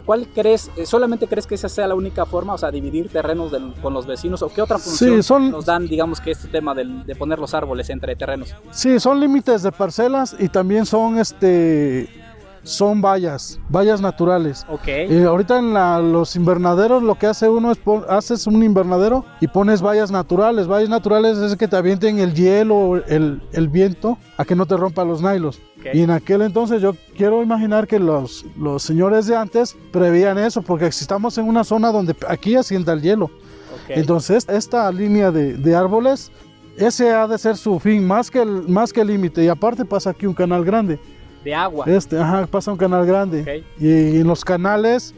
[0.05, 3.51] ¿Cuál, crees, eh, solamente crees que esa sea la única forma, o sea, dividir terrenos
[3.81, 4.41] con los vecinos?
[4.41, 7.89] ¿O qué otra función nos dan, digamos, que este tema de, de poner los árboles
[7.89, 8.55] entre terrenos?
[8.71, 12.20] Sí, son límites de parcelas y también son este
[12.63, 14.65] son vallas, vallas naturales.
[14.69, 14.87] Ok.
[14.87, 15.73] Eh, ahorita en
[16.11, 20.67] los invernaderos lo que hace uno es haces un invernadero y pones vallas naturales.
[20.67, 24.77] Vallas naturales es que te avienten el hielo, el, el viento, a que no te
[24.77, 25.59] rompa los nailos.
[25.93, 30.61] Y en aquel entonces yo quiero imaginar que los, los señores de antes prevían eso,
[30.61, 33.31] porque estamos en una zona donde aquí asienta el hielo.
[33.89, 36.31] Entonces esta línea de, de, árboles,
[36.77, 39.43] ese ha de ser su fin, más que el más que el límite.
[39.43, 40.99] Y aparte pasa aquí un canal grande
[41.43, 41.85] de agua.
[41.87, 43.63] Este, ajá, pasa un canal grande.
[43.79, 45.13] Y en los canales,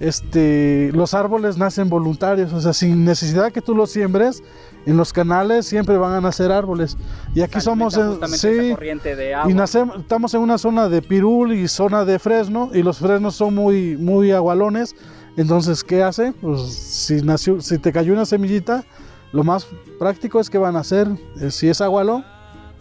[0.00, 4.42] este, los árboles nacen voluntarios, o sea, sin necesidad que tú los siembres,
[4.84, 6.96] en los canales siempre van a nacer árboles.
[7.34, 9.50] Y aquí somos en, sí, de agua.
[9.50, 13.36] y nacemos, estamos en una zona de pirul y zona de fresno y los fresnos
[13.36, 14.96] son muy muy agualones.
[15.36, 16.32] Entonces, ¿qué hace?
[16.32, 18.84] Pues si nació, si te cayó una semillita,
[19.32, 19.66] lo más
[19.98, 21.08] práctico es que van a hacer,
[21.40, 22.24] eh, si es agualo,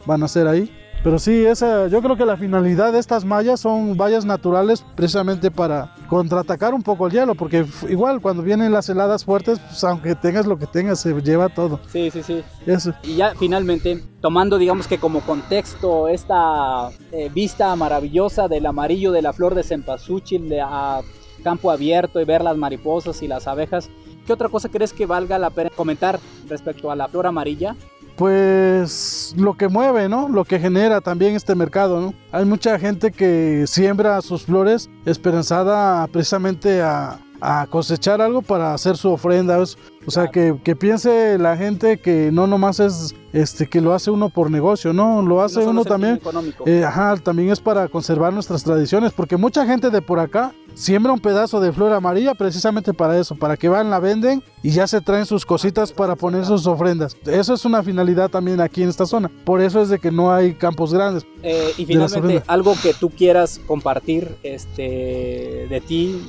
[0.05, 0.71] van a ser ahí.
[1.03, 5.49] Pero sí, esa, yo creo que la finalidad de estas mallas son vallas naturales precisamente
[5.49, 10.13] para contraatacar un poco el hielo, porque igual cuando vienen las heladas fuertes, pues aunque
[10.13, 11.79] tengas lo que tengas, se lleva todo.
[11.91, 12.43] Sí, sí, sí.
[12.67, 12.93] Eso.
[13.01, 19.23] Y ya finalmente, tomando digamos que como contexto esta eh, vista maravillosa del amarillo de
[19.23, 21.01] la flor de cempasúchil a
[21.43, 23.89] campo abierto y ver las mariposas y las abejas,
[24.27, 27.75] ¿qué otra cosa crees que valga la pena comentar respecto a la flor amarilla?
[28.15, 30.29] Pues lo que mueve, ¿no?
[30.29, 32.13] Lo que genera también este mercado, ¿no?
[32.31, 37.19] Hay mucha gente que siembra sus flores esperanzada precisamente a,
[37.69, 39.59] cosechar algo para hacer su ofrenda.
[39.59, 44.29] O sea, que, piense la gente que no nomás es este que lo hace uno
[44.29, 46.19] por negocio, no, lo hace uno también.
[46.65, 51.13] Eh, ajá, también es para conservar nuestras tradiciones, porque mucha gente de por acá siembra
[51.13, 54.87] un pedazo de flor amarilla precisamente para eso, para que van, la venden y ya
[54.87, 57.15] se traen sus cositas para poner sus ofrendas.
[57.25, 59.29] Eso es una finalidad también aquí en esta zona.
[59.45, 61.25] Por eso es de que no hay campos grandes.
[61.43, 66.21] Eh, y finalmente, algo que tú quieras compartir este, de ti,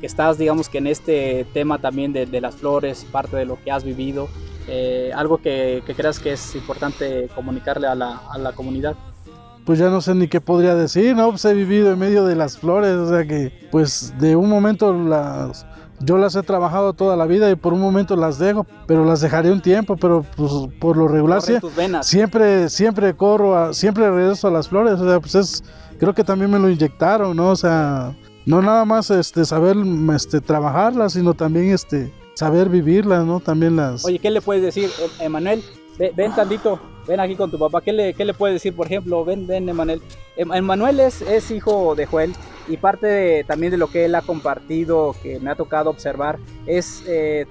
[0.00, 3.70] que estás, digamos que en este tema también de, las flores, parte de lo que
[3.70, 4.28] has vivido,
[4.66, 8.96] eh, algo que, creas que es importante comunicarle a la, a la comunidad
[9.64, 11.30] pues ya no sé ni qué podría decir, ¿no?
[11.30, 14.92] Pues he vivido en medio de las flores, o sea que pues de un momento
[14.92, 15.64] las...
[16.02, 19.20] Yo las he trabajado toda la vida y por un momento las dejo, pero las
[19.20, 21.42] dejaré un tiempo, pero pues por lo regular
[22.00, 25.62] siempre siempre corro, siempre regreso a las flores, o sea, pues es
[25.98, 27.50] creo que también me lo inyectaron, ¿no?
[27.50, 28.16] O sea,
[28.46, 29.76] no nada más este saber
[30.14, 33.40] este trabajarlas, sino también este saber vivirlas, ¿no?
[33.40, 35.62] También las Oye, ¿qué le puedes decir, Emanuel?
[35.98, 37.82] Ven, tantito, ven aquí con tu papá.
[37.82, 39.22] ¿Qué le, qué le puedes decir, por ejemplo?
[39.22, 40.00] Ven, ven, Emanuel.
[40.36, 42.32] Em, Emanuel es, es hijo de Joel
[42.68, 47.02] y parte también de lo que él ha compartido, que me ha tocado observar, es
[47.06, 47.46] eh,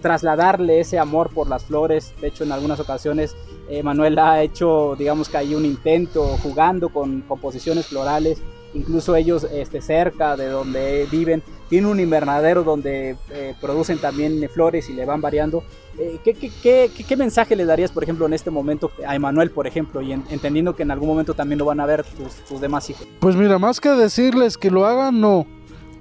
[0.00, 2.14] trasladarle ese amor por las flores.
[2.20, 3.34] De hecho, en algunas ocasiones,
[3.68, 8.40] Emanuel ha hecho, digamos que hay un intento jugando con composiciones florales
[8.74, 14.90] incluso ellos este, cerca de donde viven tienen un invernadero donde eh, producen también flores
[14.90, 15.62] y le van variando.
[15.98, 20.12] Eh, ¿qué, mensaje le darías, por ejemplo, en este momento a Emanuel, por ejemplo, y
[20.12, 23.06] entendiendo que en algún momento también lo van a ver tus, tus demás hijos?
[23.20, 25.46] Pues mira, más que decirles que lo hagan, no.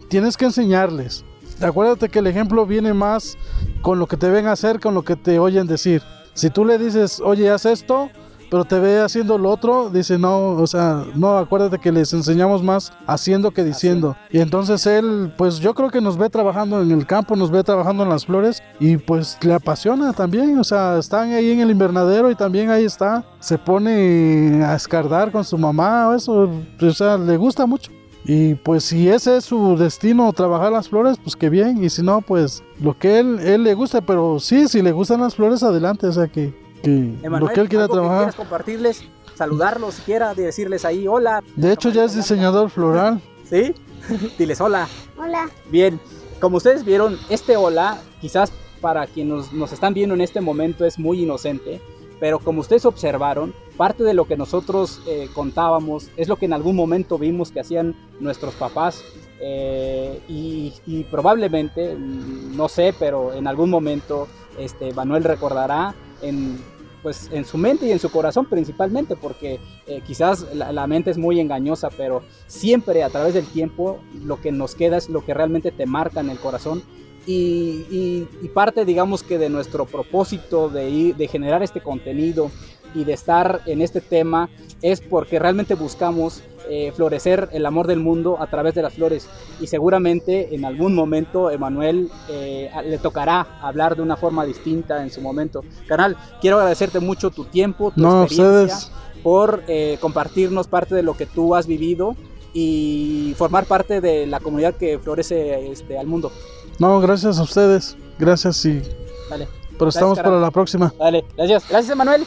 [0.10, 1.24] Tienes que enseñarles.
[1.62, 3.38] Acuérdate que el ejemplo viene más
[3.82, 6.02] con lo que te ven hacer, con lo que te oyen decir.
[6.34, 8.10] Si tú le dices, oye, haz esto,
[8.50, 12.64] pero te ve haciendo lo otro, dice, no, o sea, no, acuérdate que les enseñamos
[12.64, 14.16] más haciendo que diciendo.
[14.32, 17.64] Y entonces él, pues yo creo que nos ve trabajando en el campo, nos ve
[17.64, 21.72] trabajando en las flores y pues le apasiona también, o sea, están ahí en el
[21.72, 26.50] invernadero y también ahí está, se pone a escardar con su mamá, o eso,
[26.82, 27.92] o sea, le gusta mucho.
[28.26, 31.84] Y pues si ese es su destino, trabajar las flores, pues qué bien.
[31.84, 34.02] Y si no, pues lo que él, él le gusta.
[34.02, 36.06] Pero sí, si le gustan las flores, adelante.
[36.06, 38.36] O sea que que lo que él quiera trabajar.
[38.36, 39.04] compartirles,
[39.36, 41.44] saludarlos siquiera, decirles ahí hola.
[41.56, 43.22] De hecho ya es diseñador floral.
[43.50, 43.74] ¿Sí?
[44.38, 44.88] Diles hola.
[45.18, 45.50] Hola.
[45.70, 46.00] Bien,
[46.40, 48.52] como ustedes vieron, este hola, quizás
[48.82, 51.82] para quienes nos, están viendo en este momento es muy inocente,
[52.20, 56.54] pero como ustedes observaron, parte de lo que nosotros eh, contábamos es lo que en
[56.54, 59.04] algún momento vimos que hacían nuestros papás
[59.42, 64.28] eh, y, y, probablemente, no sé, pero en algún momento
[64.58, 66.58] este, Manuel recordará en,
[67.02, 71.18] pues, en su mente y en su corazón principalmente, porque eh, quizás la, mente es
[71.18, 75.34] muy engañosa, pero siempre a través del tiempo lo que nos queda es lo que
[75.34, 76.84] realmente te marca en el corazón.
[77.32, 82.50] Y, parte, digamos que de nuestro propósito de, de generar este contenido
[82.94, 84.50] y de estar en este tema
[84.82, 89.28] es porque realmente buscamos eh, florecer el amor del mundo a través de las flores.
[89.60, 95.10] Y seguramente en algún momento Emanuel eh, le tocará hablar de una forma distinta en
[95.12, 95.64] su momento.
[95.88, 98.90] Canal, quiero agradecerte mucho tu tiempo, tu experiencia,
[99.24, 102.16] por eh, compartirnos parte de lo que tú has vivido
[102.54, 106.32] y formar parte de la comunidad que florece este, al mundo.
[106.78, 107.98] No, gracias a ustedes.
[108.18, 108.82] Gracias y...
[109.30, 109.48] Vale.
[109.78, 110.94] Pero estamos para la próxima.
[111.00, 111.68] Vale, gracias.
[111.70, 112.26] Gracias, Emanuel.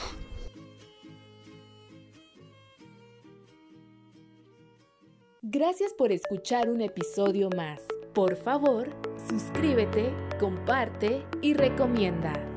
[5.55, 7.83] Gracias por escuchar un episodio más.
[8.15, 8.89] Por favor,
[9.29, 12.52] suscríbete, comparte y recomienda.